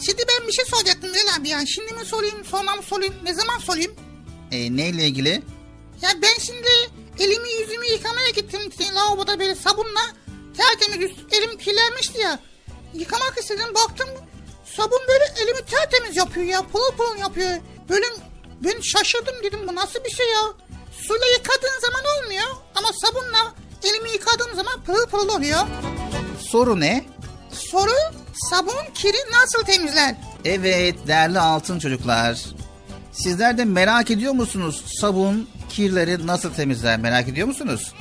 [0.00, 1.66] Şimdi ben bir şey soracaktım Bilal abi ya.
[1.66, 3.94] Şimdi mi sorayım, sonra mı sorayım, ne zaman sorayım?
[4.52, 5.42] E, neyle ilgili?
[6.02, 6.68] Ya ben şimdi
[7.18, 8.60] elimi yüzümü yıkamaya gittim
[8.94, 10.06] lavaboda böyle sabunla.
[10.56, 12.38] Tertemiz elim kirlenmişti ya.
[12.94, 14.08] Yıkamak istedim baktım
[14.76, 16.62] sabun böyle elimi tertemiz yapıyor ya.
[16.62, 17.50] Pırıl pırıl yapıyor.
[17.88, 18.06] Böyle
[18.64, 20.40] ben şaşırdım dedim bu nasıl bir şey ya.
[20.92, 23.54] Suyla yıkadığın zaman olmuyor ama sabunla
[23.84, 25.60] elimi yıkadığım zaman pırıl pırıl oluyor.
[26.40, 27.04] Soru ne?
[27.52, 27.92] Soru
[28.50, 30.14] sabun kiri nasıl temizler?
[30.44, 32.38] Evet değerli altın çocuklar.
[33.12, 37.92] Sizler de merak ediyor musunuz sabun kirleri nasıl temizler merak ediyor musunuz?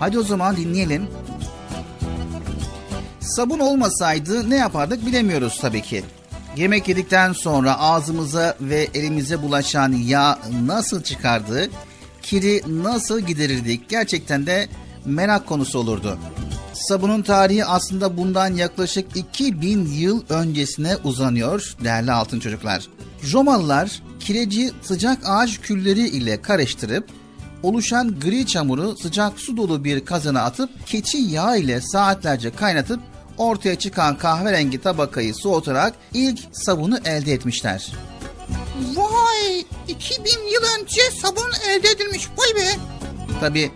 [0.00, 1.10] Hadi o zaman dinleyelim.
[3.20, 6.04] Sabun olmasaydı ne yapardık bilemiyoruz tabii ki.
[6.56, 11.70] Yemek yedikten sonra ağzımıza ve elimize bulaşan yağ nasıl çıkardı,
[12.22, 14.68] kiri nasıl giderirdik gerçekten de
[15.04, 16.18] merak konusu olurdu.
[16.72, 22.88] Sabunun tarihi aslında bundan yaklaşık 2000 yıl öncesine uzanıyor değerli altın çocuklar.
[23.32, 27.08] Romalılar kireci sıcak ağaç külleri ile karıştırıp
[27.62, 33.00] oluşan gri çamuru sıcak su dolu bir kazana atıp keçi yağı ile saatlerce kaynatıp
[33.38, 37.92] ortaya çıkan kahverengi tabakayı soğutarak ilk sabunu elde etmişler.
[38.96, 42.68] Vay 2000 yıl önce sabun elde edilmiş vay be.
[43.40, 43.70] Tabi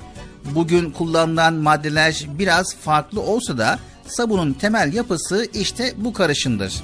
[0.44, 3.78] bugün kullanılan maddeler biraz farklı olsa da
[4.08, 6.74] sabunun temel yapısı işte bu karışımdır.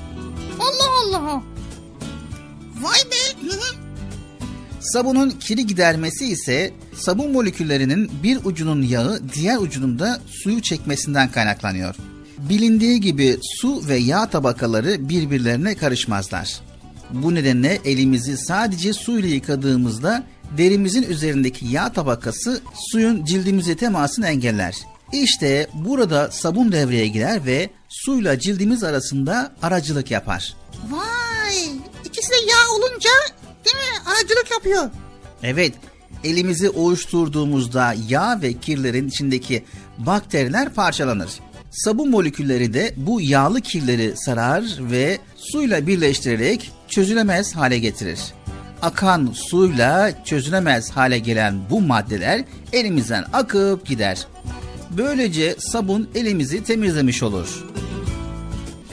[0.61, 1.43] Allah Allah.
[2.81, 3.33] Vay be.
[4.83, 11.95] Sabunun kiri gidermesi ise sabun moleküllerinin bir ucunun yağı diğer ucunun da suyu çekmesinden kaynaklanıyor.
[12.49, 16.61] Bilindiği gibi su ve yağ tabakaları birbirlerine karışmazlar.
[17.11, 20.25] Bu nedenle elimizi sadece suyla yıkadığımızda
[20.59, 24.77] derimizin üzerindeki yağ tabakası suyun cildimize temasını engeller.
[25.13, 30.57] İşte burada sabun devreye girer ve suyla cildimiz arasında aracılık yapar.
[30.91, 31.57] Vay
[32.05, 33.11] ikisi de yağ olunca
[33.65, 34.91] değil mi aracılık yapıyor.
[35.43, 35.75] Evet,
[36.25, 39.65] elimizi ovuşturduğumuzda yağ ve kirlerin içindeki
[39.99, 41.31] bakteriler parçalanır.
[41.73, 48.21] Sabun molekülleri de bu yağlı kirleri sarar ve suyla birleştirerek çözülemez hale getirir.
[48.83, 54.27] Akan suyla çözülemez hale gelen bu maddeler elimizden akıp gider.
[54.91, 57.65] Böylece sabun elimizi temizlemiş olur.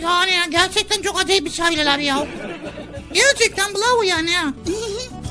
[0.03, 2.27] Yani ya, gerçekten çok acayip bir şeyler ya.
[3.13, 4.53] Gerçekten bravo yani ya.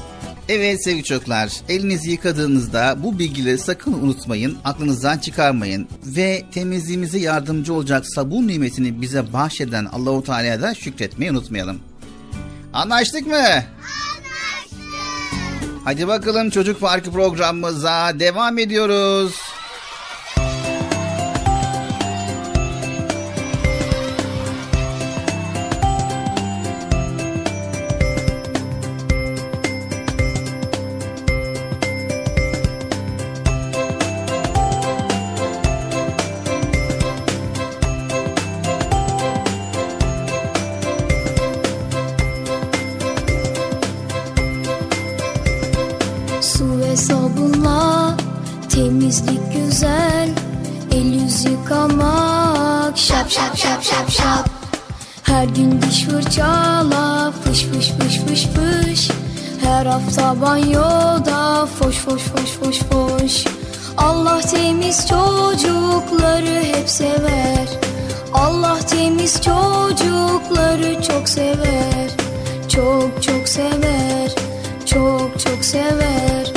[0.48, 8.06] Evet sevgili çocuklar, elinizi yıkadığınızda bu bilgileri sakın unutmayın, aklınızdan çıkarmayın ve temizliğimize yardımcı olacak
[8.06, 11.80] sabun nimetini bize bahşeden Allahu Teala'ya da şükretmeyi unutmayalım.
[12.72, 13.36] Anlaştık mı?
[13.36, 13.68] Anlaştık.
[15.84, 19.47] Hadi bakalım çocuk parkı programımıza devam ediyoruz.
[59.98, 63.44] Her hafta banyoda Foş foş foş foş foş.
[63.96, 67.68] Allah temiz çocukları hep sever.
[68.34, 72.10] Allah temiz çocukları çok sever.
[72.68, 74.34] Çok çok sever.
[74.86, 76.47] Çok çok sever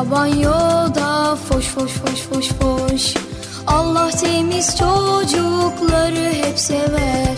[0.00, 3.14] Hafta banyoda Foş foş foş foş foş.
[3.66, 7.36] Allah temiz çocukları hep sever.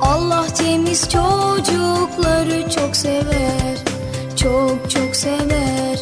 [0.00, 3.78] Allah temiz çocukları çok sever.
[4.36, 5.98] Çok çok sever.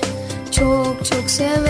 [0.51, 1.66] Çok çok sever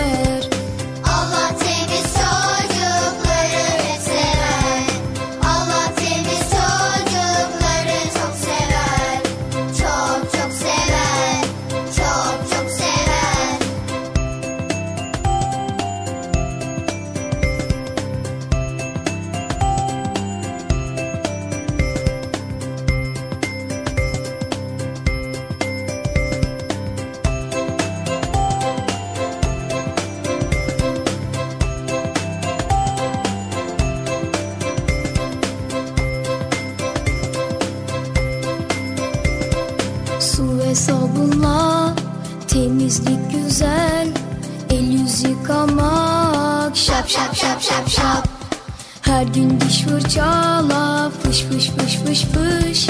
[50.07, 52.89] fırçala Fış fış fış fış fış.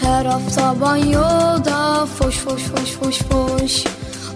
[0.00, 3.84] Her hafta banyoda Foş foş foş foş foş.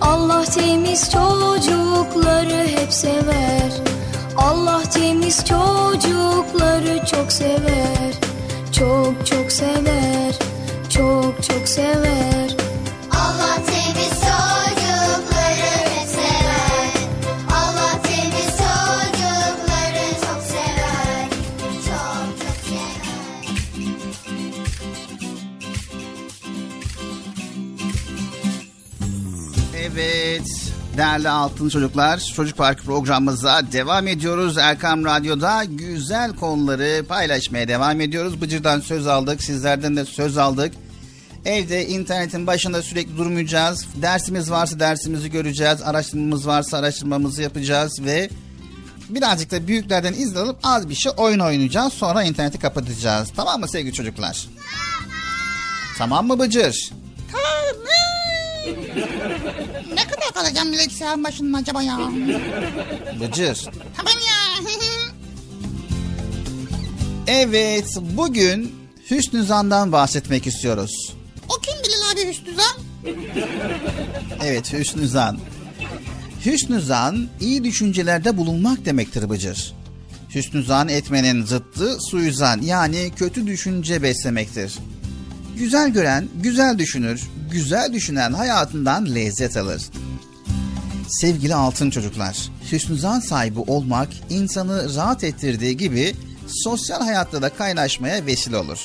[0.01, 3.73] Allah temiz çocukları hep sever.
[4.37, 8.13] Allah temiz çocukları çok sever.
[8.73, 10.35] Çok çok sever.
[10.89, 12.57] Çok çok sever.
[13.11, 13.72] Allah
[30.97, 34.59] değerli altın çocuklar Çocuk Parkı programımıza devam ediyoruz.
[34.59, 38.41] Erkam Radyo'da güzel konuları paylaşmaya devam ediyoruz.
[38.41, 40.75] Bıcır'dan söz aldık sizlerden de söz aldık.
[41.45, 43.87] Evde internetin başında sürekli durmayacağız.
[43.95, 45.83] Dersimiz varsa dersimizi göreceğiz.
[45.83, 48.31] Araştırmamız varsa araştırmamızı yapacağız ve
[49.09, 51.93] birazcık da büyüklerden izin alıp az bir şey oyun oynayacağız.
[51.93, 53.29] Sonra interneti kapatacağız.
[53.37, 54.49] Tamam mı sevgili çocuklar?
[55.99, 56.91] Tamam mı Bıcır?
[57.33, 57.53] Tamam.
[59.95, 61.99] ne kadar kalacağım bilgisayarın başında acaba ya?
[63.21, 63.69] Bıcır.
[63.97, 64.69] Tamam ya.
[67.27, 68.75] Evet, bugün
[69.11, 71.15] Hüsnü Zan'dan bahsetmek istiyoruz.
[71.49, 72.77] o kim Bilal abi Hüsnü Zan?
[74.45, 75.39] Evet, Hüsnü Zan.
[76.47, 79.73] Hüsnü Zan, iyi düşüncelerde bulunmak demektir Bıcır.
[80.35, 84.79] Hüsnü Zan etmenin zıttı suizan yani kötü düşünce beslemektir.
[85.63, 89.83] Güzel gören güzel düşünür, güzel düşünen hayatından lezzet alır.
[91.09, 96.15] Sevgili altın çocuklar, hüsnü zan sahibi olmak insanı rahat ettirdiği gibi
[96.47, 98.79] sosyal hayatta da kaynaşmaya vesile olur.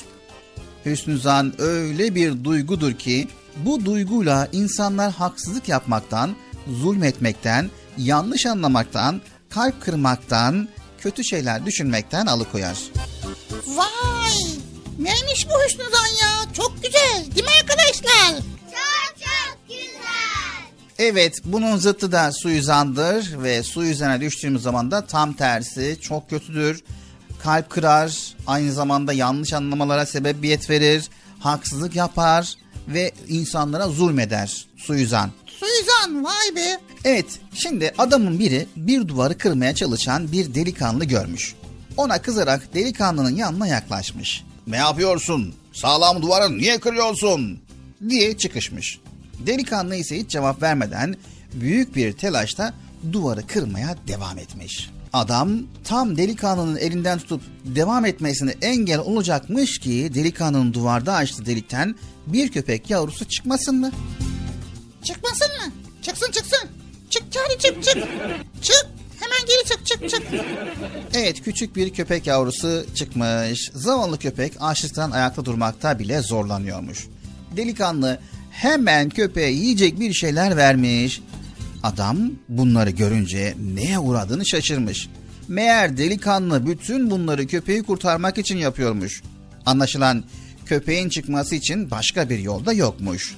[0.84, 6.36] Hüsnü zan öyle bir duygudur ki bu duyguyla insanlar haksızlık yapmaktan,
[6.80, 9.20] zulmetmekten, yanlış anlamaktan,
[9.50, 10.68] kalp kırmaktan,
[10.98, 12.78] kötü şeyler düşünmekten alıkoyar.
[13.66, 14.57] Vay.
[14.98, 16.52] Neymiş bu Hüsnü Zan ya?
[16.52, 17.34] Çok güzel.
[17.34, 18.36] Değil mi arkadaşlar?
[18.70, 20.62] Çok çok güzel.
[20.98, 26.82] Evet bunun zıttı da suizandır ve suizana düştüğümüz zaman da tam tersi çok kötüdür.
[27.42, 31.08] Kalp kırar, aynı zamanda yanlış anlamalara sebebiyet verir,
[31.40, 32.54] haksızlık yapar
[32.88, 35.30] ve insanlara zulmeder suizan.
[35.46, 36.80] Suizan vay be.
[37.04, 41.54] Evet şimdi adamın biri bir duvarı kırmaya çalışan bir delikanlı görmüş.
[41.96, 44.44] Ona kızarak delikanlının yanına yaklaşmış.
[44.68, 45.54] Ne yapıyorsun?
[45.72, 47.60] Sağlam duvarı niye kırıyorsun?
[48.08, 48.98] diye çıkışmış.
[49.46, 51.16] Delikanlı ise hiç cevap vermeden
[51.54, 52.74] büyük bir telaşla
[53.12, 54.90] duvarı kırmaya devam etmiş.
[55.12, 55.50] Adam
[55.84, 61.94] tam delikanlının elinden tutup devam etmesine engel olacakmış ki delikanlının duvarda açtığı delikten
[62.26, 63.90] bir köpek yavrusu çıkmasın mı?
[65.04, 65.72] Çıkmasın mı?
[66.02, 66.68] Çıksın çıksın.
[67.10, 68.08] Çık Charlie çık çık.
[68.62, 68.86] Çık.
[69.20, 70.22] Hemen geri çık çık çık.
[71.14, 73.70] Evet küçük bir köpek yavrusu çıkmış.
[73.74, 77.06] Zavallı köpek açlıktan ayakta durmakta bile zorlanıyormuş.
[77.56, 81.20] Delikanlı hemen köpeğe yiyecek bir şeyler vermiş.
[81.82, 85.08] Adam bunları görünce neye uğradığını şaşırmış.
[85.48, 89.22] Meğer delikanlı bütün bunları köpeği kurtarmak için yapıyormuş.
[89.66, 90.24] Anlaşılan
[90.66, 93.36] köpeğin çıkması için başka bir yolda yokmuş.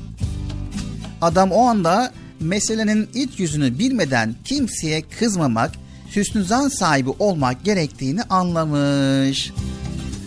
[1.20, 5.70] Adam o anda meselenin iç yüzünü bilmeden kimseye kızmamak,
[6.16, 9.52] hüsnü zan sahibi olmak gerektiğini anlamış.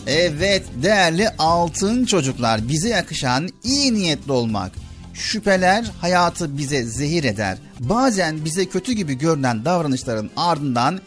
[0.08, 4.72] Evet değerli altın çocuklar bize yakışan iyi niyetli olmak.
[5.14, 7.58] Şüpheler hayatı bize zehir eder.
[7.80, 11.00] Bazen bize kötü gibi görünen davranışların ardından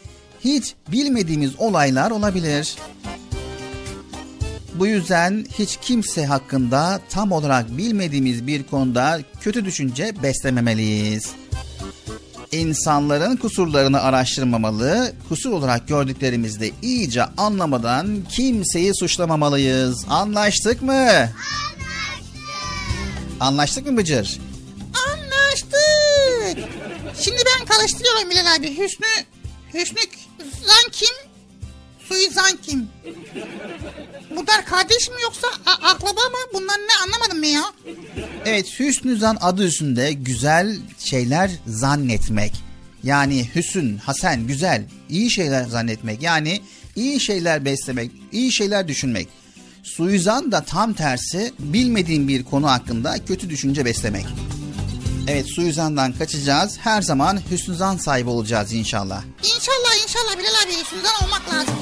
[0.43, 2.75] hiç bilmediğimiz olaylar olabilir.
[4.79, 11.31] Bu yüzden hiç kimse hakkında tam olarak bilmediğimiz bir konuda kötü düşünce beslememeliyiz.
[12.51, 20.05] İnsanların kusurlarını araştırmamalı, kusur olarak gördüklerimizde iyice anlamadan kimseyi suçlamamalıyız.
[20.09, 20.93] Anlaştık mı?
[20.93, 21.31] Anlaştık.
[23.39, 24.39] Anlaştık mı Bıcır?
[25.07, 26.69] Anlaştık.
[27.19, 28.77] Şimdi ben karıştırıyorum Bilal abi.
[28.77, 29.07] Hüsnü,
[29.73, 29.99] Hüsnü
[30.39, 31.26] Zan kim?
[32.09, 32.87] Suizan kim?
[34.31, 36.37] Bunlar kardeş mi yoksa akraba mı?
[36.53, 37.63] Bunlar ne anlamadım ben ya.
[38.45, 42.53] Evet Hüsnü Zan adı üstünde güzel şeyler zannetmek.
[43.03, 46.21] Yani hüsün, hasen, güzel, iyi şeyler zannetmek.
[46.21, 46.61] Yani
[46.95, 49.27] iyi şeyler beslemek, iyi şeyler düşünmek.
[49.83, 54.25] Suizan da tam tersi bilmediğin bir konu hakkında kötü düşünce beslemek.
[55.27, 56.77] Evet suizandan kaçacağız.
[56.77, 59.23] Her zaman hüsnü zan sahibi olacağız inşallah.
[59.43, 61.75] İnşallah inşallah Bilal abi Hüsnü'den olmak lazım.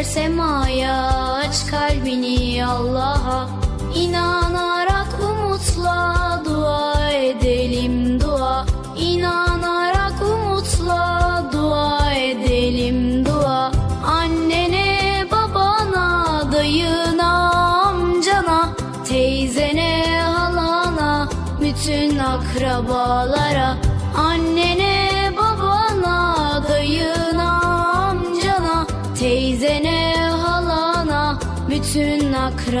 [0.00, 0.96] Eller semaya
[1.44, 3.48] aç kalbini Allah'a.
[3.94, 8.66] İnanarak umutla dua edelim dua.
[8.96, 13.72] İnanarak umutla dua edelim dua.
[14.06, 18.68] Annene babana dayına amcana
[19.08, 21.28] Teyzene halana
[21.60, 23.39] bütün akrabalara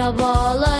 [0.00, 0.79] bütün akrabalara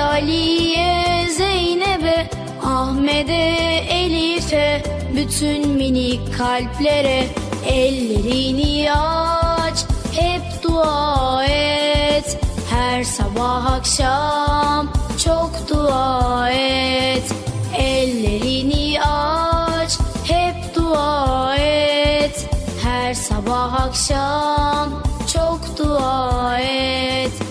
[0.00, 2.30] Ali'ye, Zeynep'e
[2.62, 4.82] Ahmet'e, Elif'e
[5.16, 7.26] bütün minik kalplere
[7.66, 12.38] Ellerini aç, hep dua et.
[12.70, 14.92] Her sabah akşam
[15.24, 17.34] çok dua et.
[17.78, 22.48] Ellerini aç, hep dua et.
[22.82, 25.02] Her sabah akşam
[25.32, 27.41] çok dua et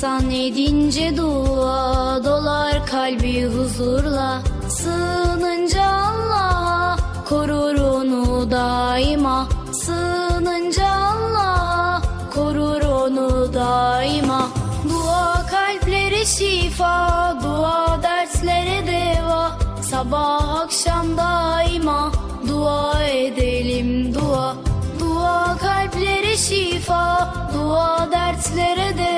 [0.00, 4.42] İnsan edince dua dolar kalbi huzurla.
[4.68, 6.96] Sığınınca Allah'a
[7.28, 9.48] korur onu daima.
[9.72, 12.02] Sığınınca Allah'a
[12.34, 14.48] korur onu daima.
[14.88, 19.58] Dua kalplere şifa, dua derslere deva.
[19.82, 22.12] Sabah akşam daima
[22.48, 24.56] dua edelim dua.
[25.00, 29.09] Dua kalplere şifa, dua dertlere deva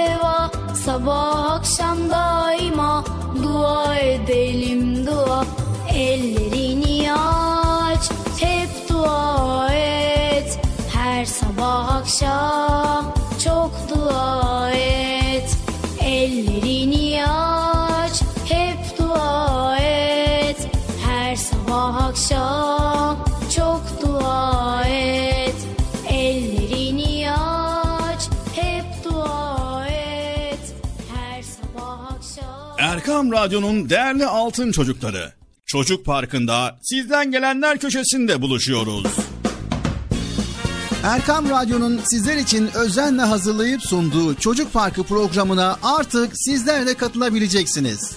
[0.85, 3.05] Sabah akşam daima
[3.43, 5.45] dua edelim dua.
[5.95, 8.11] Ellerini aç,
[8.41, 10.59] hep dua et.
[10.95, 13.15] Her sabah akşam
[13.45, 15.57] çok dua et.
[16.01, 20.69] Ellerini aç, hep dua et.
[21.07, 22.92] Her sabah akşam
[33.03, 35.33] Erkam Radyo'nun değerli altın çocukları.
[35.67, 39.07] Çocuk Parkı'nda sizden gelenler köşesinde buluşuyoruz.
[41.05, 48.01] Erkam Radyo'nun sizler için özenle hazırlayıp sunduğu Çocuk Parkı programına artık sizler de katılabileceksiniz.
[48.01, 48.17] Nasıl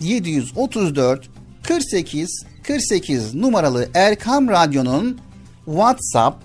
[0.00, 1.28] 734
[1.62, 5.20] 48 48 numaralı Erkam Radyo'nun
[5.64, 6.42] WhatsApp,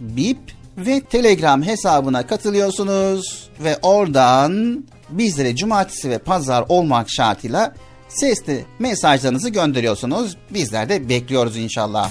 [0.00, 0.38] Bip
[0.78, 7.74] ve Telegram hesabına katılıyorsunuz ve oradan bizlere cumartesi ve pazar olmak şartıyla
[8.08, 10.36] sesli mesajlarınızı gönderiyorsunuz.
[10.50, 12.10] Bizler de bekliyoruz inşallah.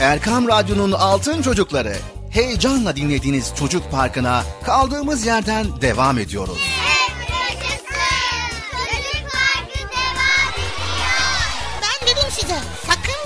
[0.00, 1.94] Erkam Radyo'nun Altın Çocukları.
[2.30, 6.81] Heyecanla dinlediğiniz Çocuk Parkı'na kaldığımız yerden devam ediyoruz.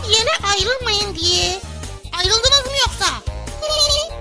[0.08, 1.60] Bir yere ayrılmayın diye.
[2.18, 3.06] Ayrıldınız mı yoksa?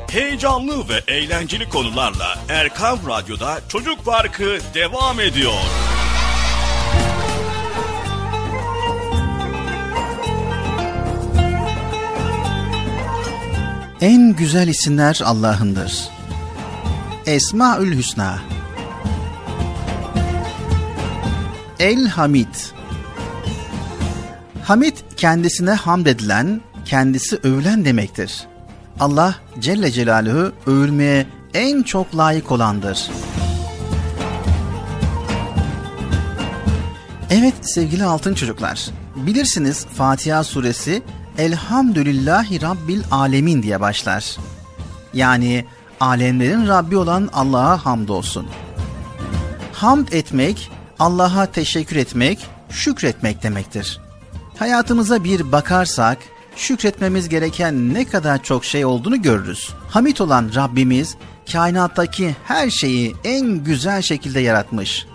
[0.11, 5.53] Heyecanlı ve eğlenceli konularla Erkam Radyo'da Çocuk Parkı devam ediyor.
[14.01, 16.09] En güzel isimler Allah'ındır.
[17.25, 18.39] Esmaül Hüsna
[21.79, 22.74] El Hamid Hamid
[25.17, 28.47] kendisine hamd edilen, kendisi övülen demektir.
[28.99, 33.09] Allah Celle Celaluhu övülmeye en çok layık olandır.
[37.29, 38.85] Evet sevgili altın çocuklar,
[39.15, 41.03] bilirsiniz Fatiha suresi
[41.37, 44.37] Elhamdülillahi Rabbil Alemin diye başlar.
[45.13, 45.65] Yani
[45.99, 48.47] alemlerin Rabbi olan Allah'a hamdolsun.
[49.73, 54.05] Hamd etmek, Allah'a teşekkür etmek, şükretmek demektir.
[54.56, 56.18] Hayatımıza bir bakarsak,
[56.56, 59.69] şükretmemiz gereken ne kadar çok şey olduğunu görürüz.
[59.90, 61.15] Hamit olan Rabbimiz,
[61.52, 65.06] kainattaki her şeyi en güzel şekilde yaratmış.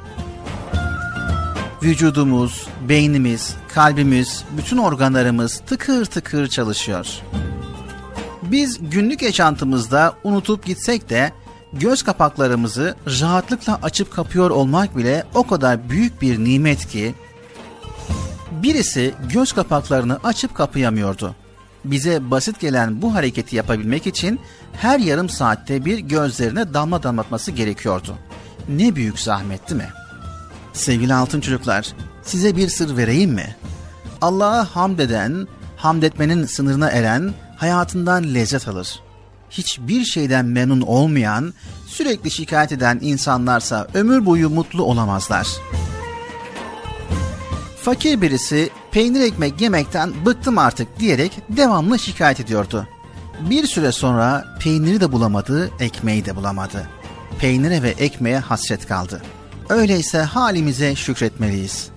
[1.83, 7.07] Vücudumuz, beynimiz, kalbimiz, bütün organlarımız tıkır tıkır çalışıyor.
[8.43, 11.33] Biz günlük yaşantımızda unutup gitsek de
[11.73, 17.15] göz kapaklarımızı rahatlıkla açıp kapıyor olmak bile o kadar büyük bir nimet ki
[18.51, 21.35] birisi göz kapaklarını açıp kapayamıyordu.
[21.85, 24.40] Bize basit gelen bu hareketi yapabilmek için
[24.72, 28.14] her yarım saatte bir gözlerine damla damlatması gerekiyordu.
[28.68, 29.89] Ne büyük zahmet değil mi?
[30.72, 33.56] Sevgili altın çocuklar, size bir sır vereyim mi?
[34.20, 35.47] Allah'a hamd eden,
[35.77, 39.01] hamd etmenin sınırına eren hayatından lezzet alır.
[39.51, 41.55] Hiçbir şeyden memnun olmayan,
[41.86, 45.48] sürekli şikayet eden insanlarsa ömür boyu mutlu olamazlar.
[47.91, 52.87] Fakir birisi peynir ekmek yemekten bıktım artık diyerek devamlı şikayet ediyordu.
[53.51, 56.89] Bir süre sonra peyniri de bulamadı, ekmeği de bulamadı.
[57.39, 59.23] Peynire ve ekmeğe hasret kaldı.
[59.69, 61.91] Öyleyse halimize şükretmeliyiz.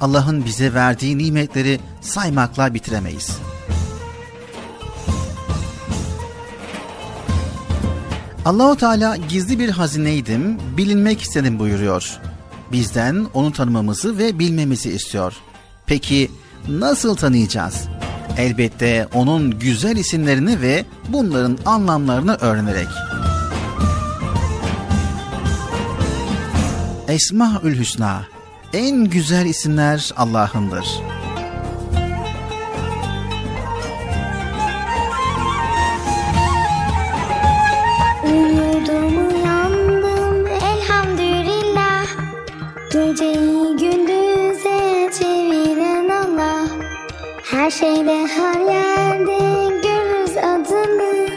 [0.00, 3.38] Allah'ın bize verdiği nimetleri saymakla bitiremeyiz.
[8.44, 12.20] Allahu Teala gizli bir hazineydim, bilinmek istedim buyuruyor.
[12.72, 15.34] Bizden onu tanımamızı ve bilmemizi istiyor.
[15.86, 16.30] Peki
[16.68, 17.88] nasıl tanıyacağız?
[18.36, 22.88] Elbette onun güzel isimlerini ve bunların anlamlarını öğrenerek.
[27.08, 28.22] Esmaül Hüsna
[28.72, 30.86] en güzel isimler Allah'ındır.
[47.69, 49.37] Her şeyde her yerde
[49.83, 51.27] görürüz adını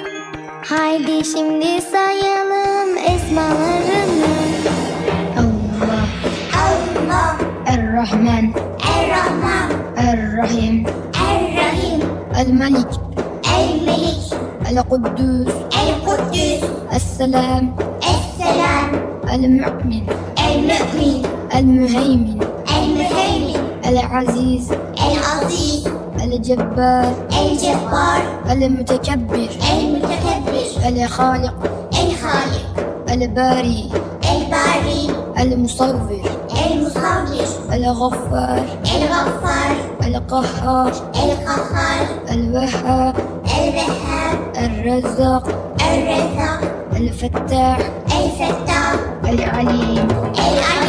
[0.69, 4.27] Haydi şimdi sayalım esmalarını
[5.39, 6.07] Allah
[6.55, 7.37] Allah,
[7.67, 8.53] Er-Rahman
[8.99, 10.87] Er-Rahman, Er-Rahim
[11.31, 12.03] Er-Rahim,
[12.39, 12.93] El-Malik
[13.59, 14.33] El-Melik,
[14.71, 18.91] El-Kuddus El-Kuddüs, El-Selam Es-Selam,
[19.33, 20.05] El-Mu'min
[20.49, 22.41] El-Mü'min, المهيمن
[22.79, 24.71] El-Müheymin, العزيز
[25.07, 25.85] El-Aziz,
[26.34, 31.54] الجبار الجبار المتكبر المتكبر الخالق
[31.94, 32.66] الخالق
[33.10, 33.90] الباري
[34.32, 36.22] الباري المصور
[36.66, 38.66] المصور الغفار
[38.96, 43.16] الغفار القهار القهار الوهاب
[43.58, 44.14] الوهاب
[44.58, 45.48] الرزاق.
[45.82, 46.62] الرزاق.
[46.96, 47.78] الفتاح.
[48.06, 48.96] الفتاح.
[49.30, 50.08] العليم.
[50.38, 50.83] العليم.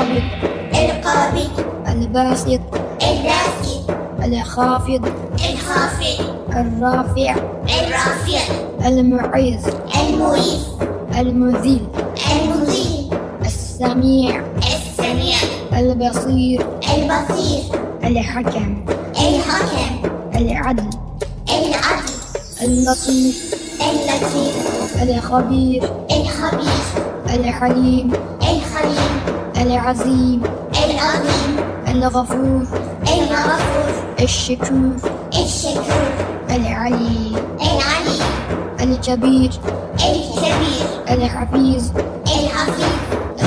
[0.00, 0.22] القابض
[0.74, 1.50] القابض
[1.88, 2.60] الباسط
[3.02, 3.90] الباسط
[4.24, 5.08] الخافض
[5.50, 8.40] الخافض الرافع الرافع
[8.86, 9.62] المعيز
[10.00, 10.66] المعيز
[11.18, 11.80] المذل
[12.32, 13.10] المذل
[13.46, 15.36] السميع السميع
[15.78, 16.66] البصير
[16.96, 17.62] البصير
[18.04, 18.84] الحكم
[19.18, 20.02] الحكم
[20.34, 20.90] العدل
[21.48, 22.12] العدل
[22.62, 26.80] اللطيف اللطيف الخبير الخبير
[27.34, 28.12] الحليم
[29.60, 30.42] العظيم.
[30.84, 31.56] العظيم.
[31.88, 32.66] الغفور.
[33.02, 33.92] الغفور.
[34.20, 34.96] الشكور.
[35.32, 36.12] الشكور.
[36.50, 38.20] العلي العلي
[38.80, 39.50] الكبير.
[39.94, 40.86] الكبير.
[41.10, 41.90] الحفيظ.
[42.26, 42.96] الحفيظ.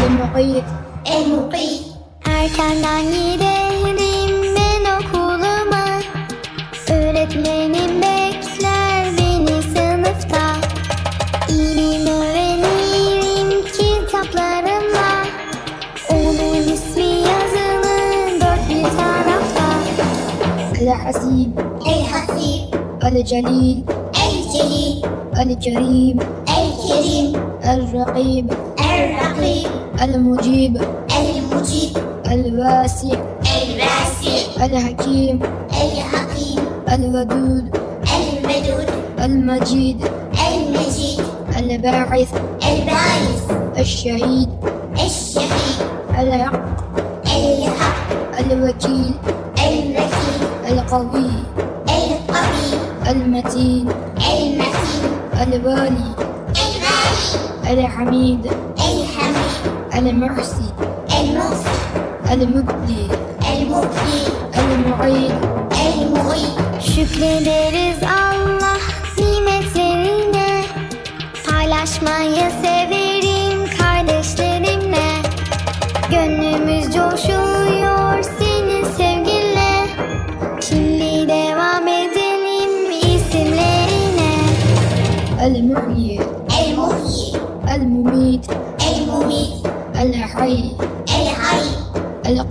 [0.06, 0.64] المقيت.
[1.08, 1.94] المقيت.
[23.18, 23.84] الجليل
[24.26, 25.06] الجليل
[25.40, 26.18] الكريم
[26.50, 28.52] الكريم الرقيب.
[28.80, 29.68] الرقيب.
[30.04, 30.78] المجيب.
[31.18, 31.98] المجيب.
[32.32, 33.18] الواسع.
[33.64, 34.66] الواسع.
[34.66, 35.40] الحكيم.
[35.72, 36.60] الحكيم.
[36.94, 37.78] الودود.
[38.18, 40.06] الودود المجيد.
[40.48, 41.20] المجيد.
[41.58, 42.34] الباعث.
[42.72, 43.52] الباعث.
[43.80, 44.50] الشهيد.
[44.94, 45.78] الشهيد.
[46.20, 46.62] الحق.
[47.26, 48.40] الحق.
[48.40, 49.14] الوكيل.
[49.58, 50.42] الوكيل.
[50.72, 51.43] القوي.
[53.53, 55.05] المتين El-Matin,
[55.43, 56.09] الوالي
[56.55, 60.69] El-Wali, الحميد El-Hamid, المحسي
[61.11, 61.77] El-Muhsi,
[62.33, 63.05] المبدي
[63.53, 64.21] El-Mubdi,
[64.59, 65.33] المعيد
[65.73, 68.81] El-Mu'id, Şükrederiz Allah
[69.19, 70.65] nimetlerine
[71.51, 73.02] Paylaşmayı severim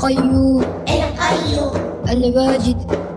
[0.03, 0.63] القيوم.
[0.89, 1.73] القيوم.
[2.11, 2.77] الواجد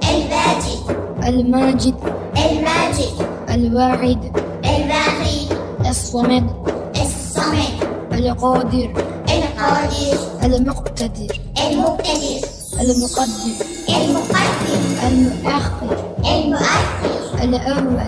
[0.09, 0.79] الباجد
[1.27, 1.95] الماجد.
[2.37, 3.15] الماجد.
[3.49, 4.19] الواحد.
[4.65, 5.47] الواحد.
[5.89, 6.49] الصمد.
[6.95, 7.73] الصمد.
[8.13, 8.89] القادر.
[9.29, 10.17] القادر.
[10.43, 11.39] المقتدر.
[11.67, 12.41] المقتدر.
[12.81, 13.53] المقدم
[13.89, 15.97] المقدم المؤخر.
[16.25, 17.43] المؤخر.
[17.43, 17.99] الأول.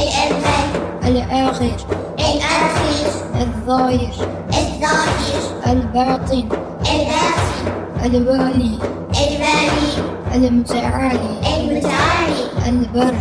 [0.00, 0.70] الأول.
[1.06, 1.76] الآخر.
[2.18, 3.06] الآخر.
[3.40, 4.12] الظاهر.
[4.48, 5.42] الظاهر.
[5.66, 6.63] الباطن.
[8.05, 8.79] الوالي
[9.23, 9.91] الوالي
[10.35, 13.15] المتعالي المتعالي البر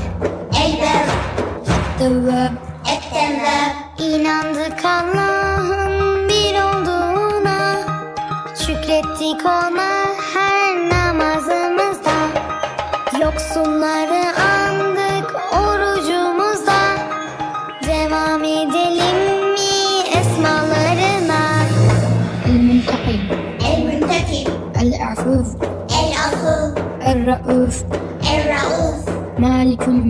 [0.65, 1.09] البر
[1.69, 2.53] التواب
[2.93, 5.52] التواب İnandık Allah'ın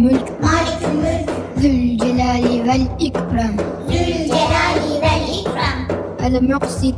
[0.03, 0.31] الملك.
[0.43, 1.29] مالك الملك.
[1.59, 3.55] ذو الجلال والإكرام.
[3.87, 5.87] ذو الجلال والإكرام.
[6.25, 6.95] المقسط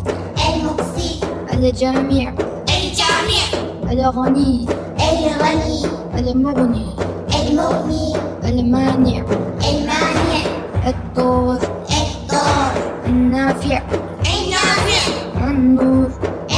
[0.50, 1.24] المقسط
[1.54, 2.34] الجامع.
[2.78, 3.46] الجامع.
[3.92, 4.66] الغني.
[5.10, 5.82] الغني.
[6.18, 6.86] المغني.
[7.42, 8.14] المغني.
[8.50, 9.24] المانع.
[9.70, 10.42] المانع.
[10.88, 11.60] الضار
[12.02, 12.74] الضار
[13.06, 13.82] النافع.
[14.34, 15.04] النافع.
[15.48, 16.10] النور.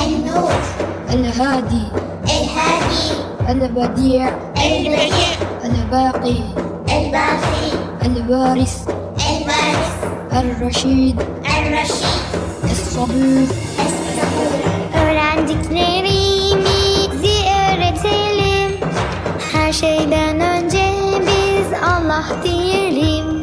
[0.04, 0.52] النور.
[1.14, 1.86] الهادي.
[2.24, 3.06] الهادي.
[3.50, 4.28] البديع.
[4.58, 5.27] البديع.
[5.87, 6.37] الباقي
[6.89, 7.73] الباقي
[8.07, 8.89] الوارث
[9.31, 9.93] الوارث
[10.33, 11.21] الرشيد
[11.59, 12.23] الرشيد
[12.65, 13.47] الصبور
[13.87, 14.53] الصبور
[14.95, 18.71] Öğrendiklerimizi öğretelim
[19.53, 20.85] Her şeyden önce
[21.21, 23.43] biz Allah diyelim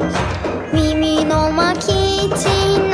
[0.74, 2.92] Mümin olmak için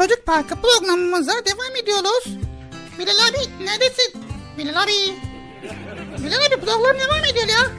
[0.00, 2.24] Çocuk Parkı programımıza devam ediyoruz.
[2.98, 4.22] Bilal abi neredesin?
[4.58, 4.92] Bilal abi.
[6.24, 7.70] Bilal abi program devam ediyor ya.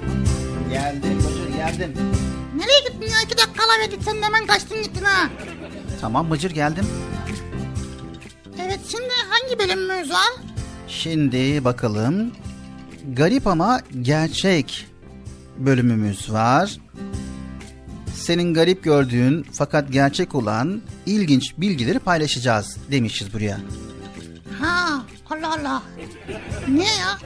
[0.72, 1.94] Geldim Bıcır geldim.
[2.56, 3.22] Nereye gittin ya?
[3.26, 5.30] İki dakika verdik sen de hemen kaçtın gittin ha.
[6.02, 6.88] Tamam Bıcır geldim.
[8.66, 10.30] Evet şimdi hangi bölümümüz var?
[10.88, 12.32] Şimdi bakalım.
[13.14, 14.88] Garip ama gerçek
[15.58, 16.78] bölümümüz var.
[18.14, 23.58] Senin garip gördüğün fakat gerçek olan ilginç bilgileri paylaşacağız demişiz buraya.
[24.62, 25.84] Ha Allah Allah.
[26.68, 27.18] Niye ya?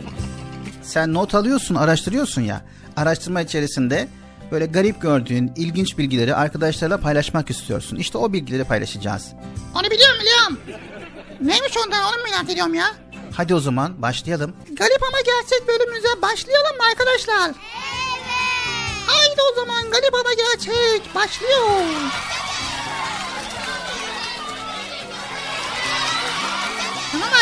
[0.84, 2.62] Sen not alıyorsun, araştırıyorsun ya.
[2.98, 4.08] Araştırma içerisinde
[4.52, 7.98] böyle garip gördüğün ilginç bilgileri arkadaşlarla paylaşmak istiyorsun.
[7.98, 9.28] İşte o bilgileri paylaşacağız.
[9.76, 10.60] Onu biliyorum biliyorum.
[11.42, 12.86] Neymiş ondan onu merak ediyorum ya.
[13.32, 14.56] Hadi o zaman başlayalım.
[14.72, 17.48] Garip ama gerçek bölümümüze başlayalım mı arkadaşlar?
[17.50, 17.56] Evet.
[19.08, 21.70] Haydi o zaman garip ama gerçek başlıyor.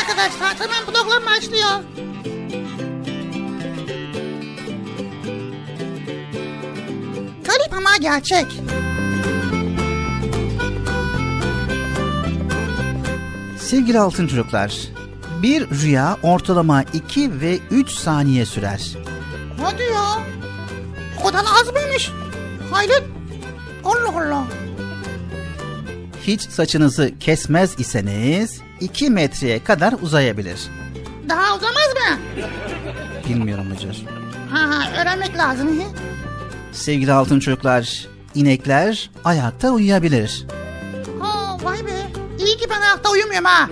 [0.04, 1.70] Arkadaşlar tamam program başlıyor.
[7.44, 8.46] Garip ama gerçek.
[13.60, 14.76] Sevgili altın çocuklar,
[15.42, 18.82] bir rüya ortalama 2 ve 3 saniye sürer.
[19.62, 20.20] Hadi ya.
[21.22, 22.12] O kadar az mıymış?
[22.72, 23.04] Hayret.
[23.84, 24.44] Allah Allah.
[26.28, 30.60] Hiç saçınızı kesmez iseniz 2 metreye kadar uzayabilir.
[31.30, 32.20] Daha uzamaz mı?
[33.30, 34.06] Bilmiyorum Bıcır.
[34.52, 35.70] Ha, öğrenmek lazım.
[36.72, 40.46] Sevgili altın çocuklar, inekler ayakta uyuyabilir.
[41.20, 41.92] Ha, vay be.
[42.40, 43.70] İyi ki ben ayakta uyumuyorum ha.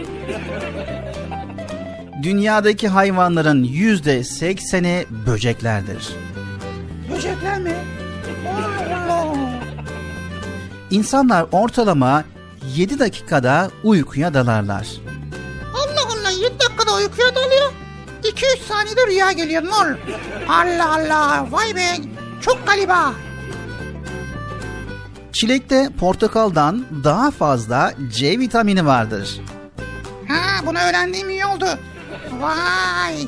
[2.24, 6.10] Dünyadaki hayvanların yüzde sekseni böceklerdir.
[7.16, 7.74] Böcekler mi?
[10.92, 12.24] İnsanlar ortalama
[12.68, 14.88] 7 dakikada uykuya dalarlar.
[15.74, 17.72] Allah Allah 7 dakikada uykuya dalıyor.
[18.24, 19.98] 2-3 saniyede rüya geliyor ne olur.
[20.50, 21.88] Allah Allah vay be
[22.42, 23.14] çok galiba.
[25.34, 29.42] Çilekte portakaldan daha fazla C vitamini vardır.
[30.28, 31.66] Ha bunu öğrendiğim iyi oldu.
[32.40, 33.28] Vay.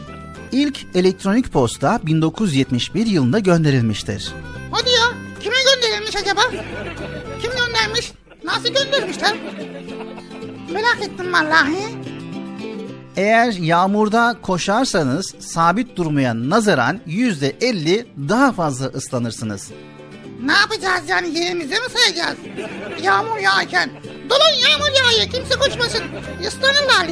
[0.52, 4.34] İlk elektronik posta 1971 yılında gönderilmiştir.
[4.72, 5.04] Hadi ya
[5.40, 6.42] kime gönderilmiş acaba?
[7.42, 8.12] Kim göndermiş?
[8.44, 9.36] Nasıl göndermişler?
[10.72, 11.78] Merak ettim vallahi.
[13.15, 19.72] Eğer yağmurda koşarsanız sabit durmaya nazaran yüzde elli daha fazla ıslanırsınız.
[20.44, 22.38] Ne yapacağız yani yerimize mi sayacağız?
[23.03, 23.90] Yağmur yağarken.
[24.30, 26.03] Dolun yağmur yağıyor kimse koşmasın.
[26.48, 27.07] Islanırlar.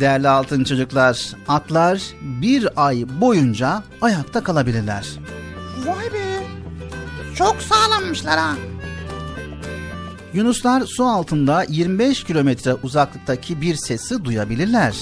[0.00, 5.06] Değerli altın çocuklar, atlar bir ay boyunca ayakta kalabilirler.
[5.86, 6.33] Vay be.
[7.38, 8.54] Çok sağlammışlar ha.
[10.34, 14.94] Yunuslar su altında 25 kilometre uzaklıktaki bir sesi duyabilirler.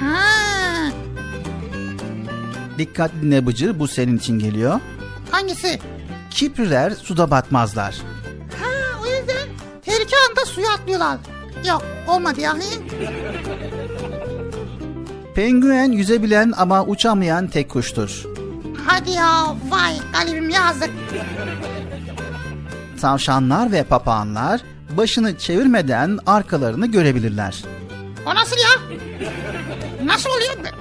[0.00, 0.20] Ha.
[2.78, 4.80] Dikkat dinle Bıcır, bu senin için geliyor.
[5.30, 5.78] Hangisi?
[6.30, 7.96] Kipriler suda batmazlar.
[8.62, 9.48] Ha o yüzden
[9.84, 11.18] tehlike anda suya atlıyorlar.
[11.68, 12.62] Yok olmadı yani.
[15.34, 18.24] Penguen yüzebilen ama uçamayan tek kuştur.
[19.00, 20.90] Hadi ya vay kalbim yazık.
[23.00, 24.60] Tavşanlar ve papağanlar
[24.96, 27.64] başını çevirmeden arkalarını görebilirler.
[28.26, 28.98] O nasıl ya?
[30.04, 30.74] Nasıl oluyor?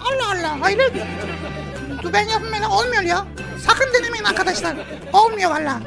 [0.00, 0.92] Allah Allah hayret.
[2.02, 3.26] Dur ben yapmayla olmuyor ya.
[3.66, 4.76] Sakın denemeyin arkadaşlar.
[5.12, 5.80] Olmuyor valla.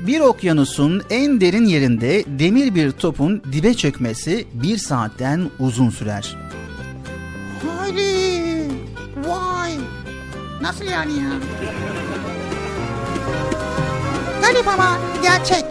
[0.00, 6.36] Bir okyanusun en derin yerinde demir bir topun dibe çökmesi bir saatten uzun sürer.
[7.78, 8.68] Haydi.
[9.16, 9.72] Vay.
[10.62, 11.30] Nasıl yani ya?
[14.42, 15.64] Garip ama gerçek.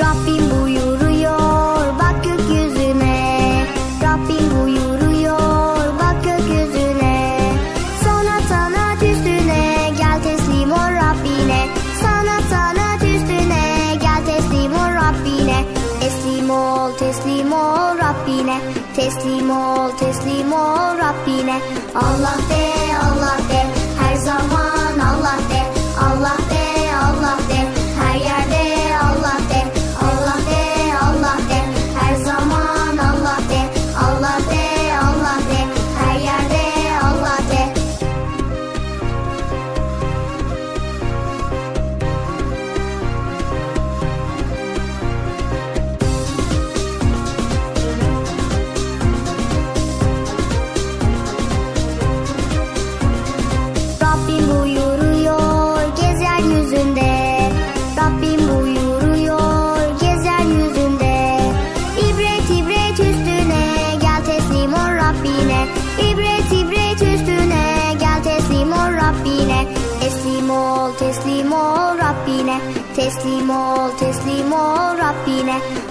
[0.00, 0.55] Rabbim
[19.46, 21.58] Teslim ol teslim ol Rabbine.
[21.94, 22.65] Allah de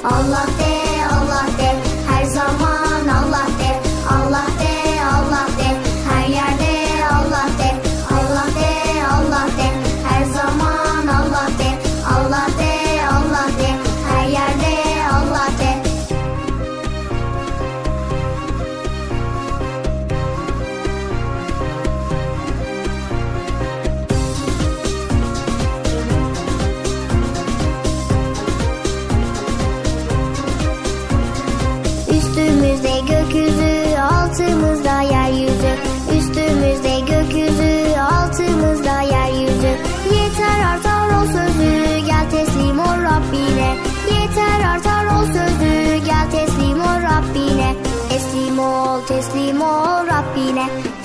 [0.05, 0.74] Allah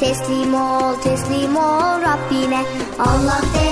[0.00, 2.62] Teslim ol, teslim ol Rabbine.
[2.98, 3.69] Allah de,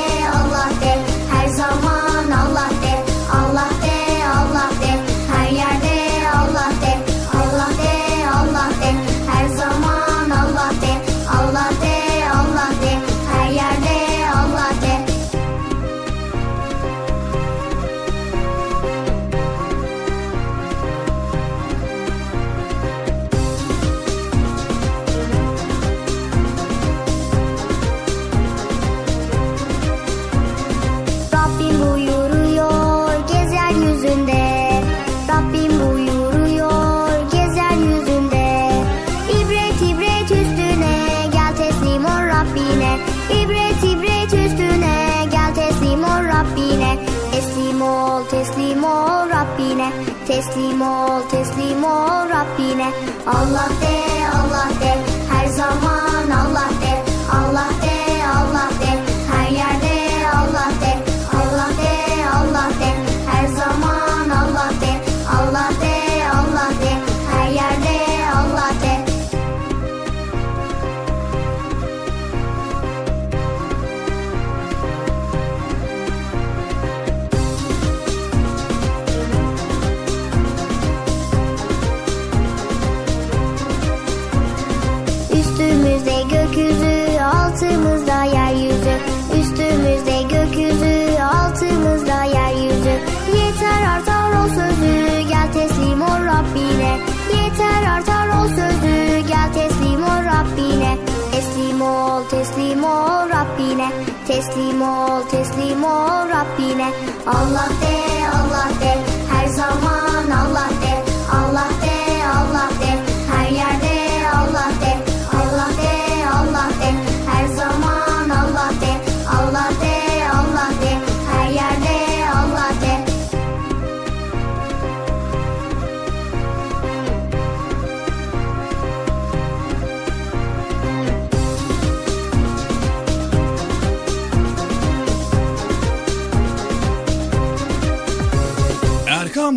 [107.29, 108.08] Allah de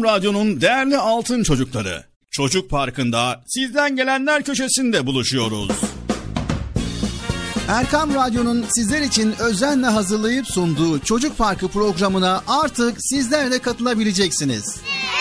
[0.04, 2.04] Radyo'nun değerli altın çocukları.
[2.32, 5.72] Çocuk Parkı'nda sizden gelenler köşesinde buluşuyoruz.
[7.68, 14.76] Erkam Radyo'nun sizler için özenle hazırlayıp sunduğu Çocuk Parkı programına artık sizler de katılabileceksiniz.
[14.76, 15.21] Yani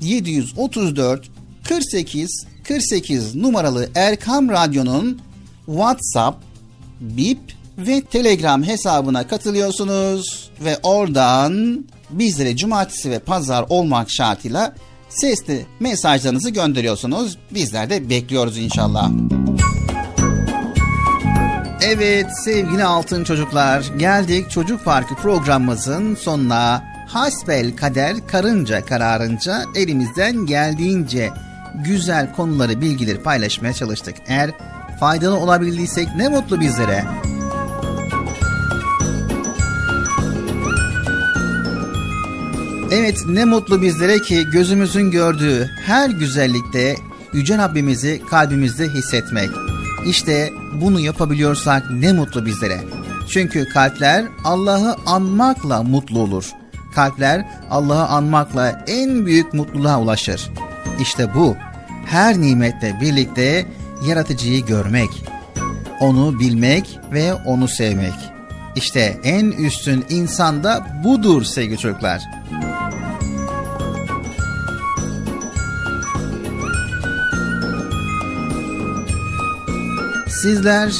[0.00, 1.30] 734
[1.68, 5.20] 48 48 numaralı Erkam Radyo'nun
[5.66, 6.38] WhatsApp,
[7.00, 7.38] Bip
[7.78, 14.74] ve Telegram hesabına katılıyorsunuz ve oradan bizlere cumartesi ve pazar olmak şartıyla
[15.08, 17.38] sesli mesajlarınızı gönderiyorsunuz.
[17.50, 19.10] Bizler de bekliyoruz inşallah.
[21.82, 26.93] Evet sevgili altın çocuklar geldik Çocuk Parkı programımızın sonuna.
[27.14, 31.30] Hasbel kader karınca kararınca elimizden geldiğince
[31.84, 34.16] güzel konuları bilgileri paylaşmaya çalıştık.
[34.26, 34.50] Eğer
[35.00, 37.04] faydalı olabildiysek ne mutlu bizlere.
[42.92, 46.96] Evet ne mutlu bizlere ki gözümüzün gördüğü her güzellikte
[47.32, 49.50] Yüce Rabbimizi kalbimizde hissetmek.
[50.06, 50.50] İşte
[50.80, 52.80] bunu yapabiliyorsak ne mutlu bizlere.
[53.28, 56.44] Çünkü kalpler Allah'ı anmakla mutlu olur.
[56.94, 60.50] Kalpler Allah'ı anmakla en büyük mutluluğa ulaşır.
[61.00, 61.56] İşte bu
[62.06, 63.66] her nimetle birlikte
[64.06, 65.10] yaratıcıyı görmek,
[66.00, 68.14] onu bilmek ve onu sevmek.
[68.76, 72.22] İşte en üstün insanda budur sevgili çocuklar.
[80.42, 80.92] Sizler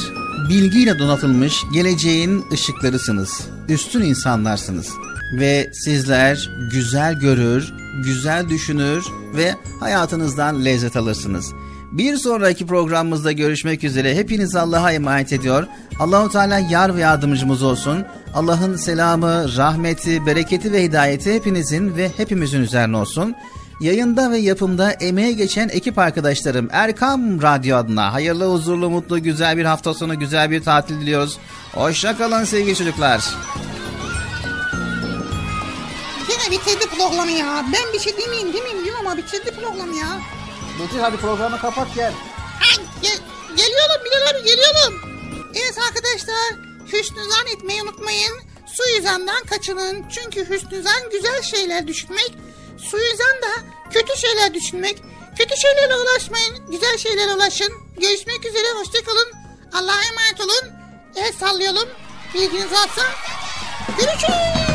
[0.49, 3.41] bilgiyle donatılmış geleceğin ışıklarısınız.
[3.69, 4.87] Üstün insanlarsınız.
[5.33, 7.73] Ve sizler güzel görür,
[8.05, 11.53] güzel düşünür ve hayatınızdan lezzet alırsınız.
[11.91, 14.15] Bir sonraki programımızda görüşmek üzere.
[14.15, 15.67] Hepiniz Allah'a emanet ediyor.
[15.99, 18.05] Allahu Teala yar ve yardımcımız olsun.
[18.33, 23.35] Allah'ın selamı, rahmeti, bereketi ve hidayeti hepinizin ve hepimizin üzerine olsun.
[23.79, 29.65] Yayında ve yapımda emeğe geçen ekip arkadaşlarım Erkam Radyo adına hayırlı, huzurlu, mutlu, güzel bir
[29.65, 31.37] hafta sonu, güzel bir tatil diliyoruz.
[31.73, 33.21] Hoşçakalın sevgili çocuklar.
[36.45, 37.65] Yine bitirdi programı ya.
[37.73, 40.21] Ben bir şey demeyeyim demeyeyim diyorum ama bitirdi programı ya.
[40.79, 42.13] Betül hadi programı kapat gel.
[42.61, 43.17] Ay, gel,
[43.55, 45.01] geliyorum Bilal abi geliyorum.
[45.55, 46.55] Evet arkadaşlar
[46.93, 48.41] hüsnü zan etmeyi unutmayın.
[48.65, 50.09] Suizandan kaçının.
[50.09, 52.33] Çünkü hüsnü zan güzel şeyler düşünmek.
[52.77, 53.51] Suizan da
[53.91, 55.03] kötü şeyler düşünmek.
[55.37, 56.71] Kötü şeylerle ulaşmayın.
[56.71, 57.73] Güzel şeylere ulaşın.
[57.97, 58.67] Görüşmek üzere.
[58.79, 59.31] Hoşçakalın.
[59.73, 60.73] Allah'a emanet olun.
[61.15, 61.89] El sallayalım.
[62.33, 63.05] Bilginiz olsun.
[63.97, 64.74] Görüşürüz.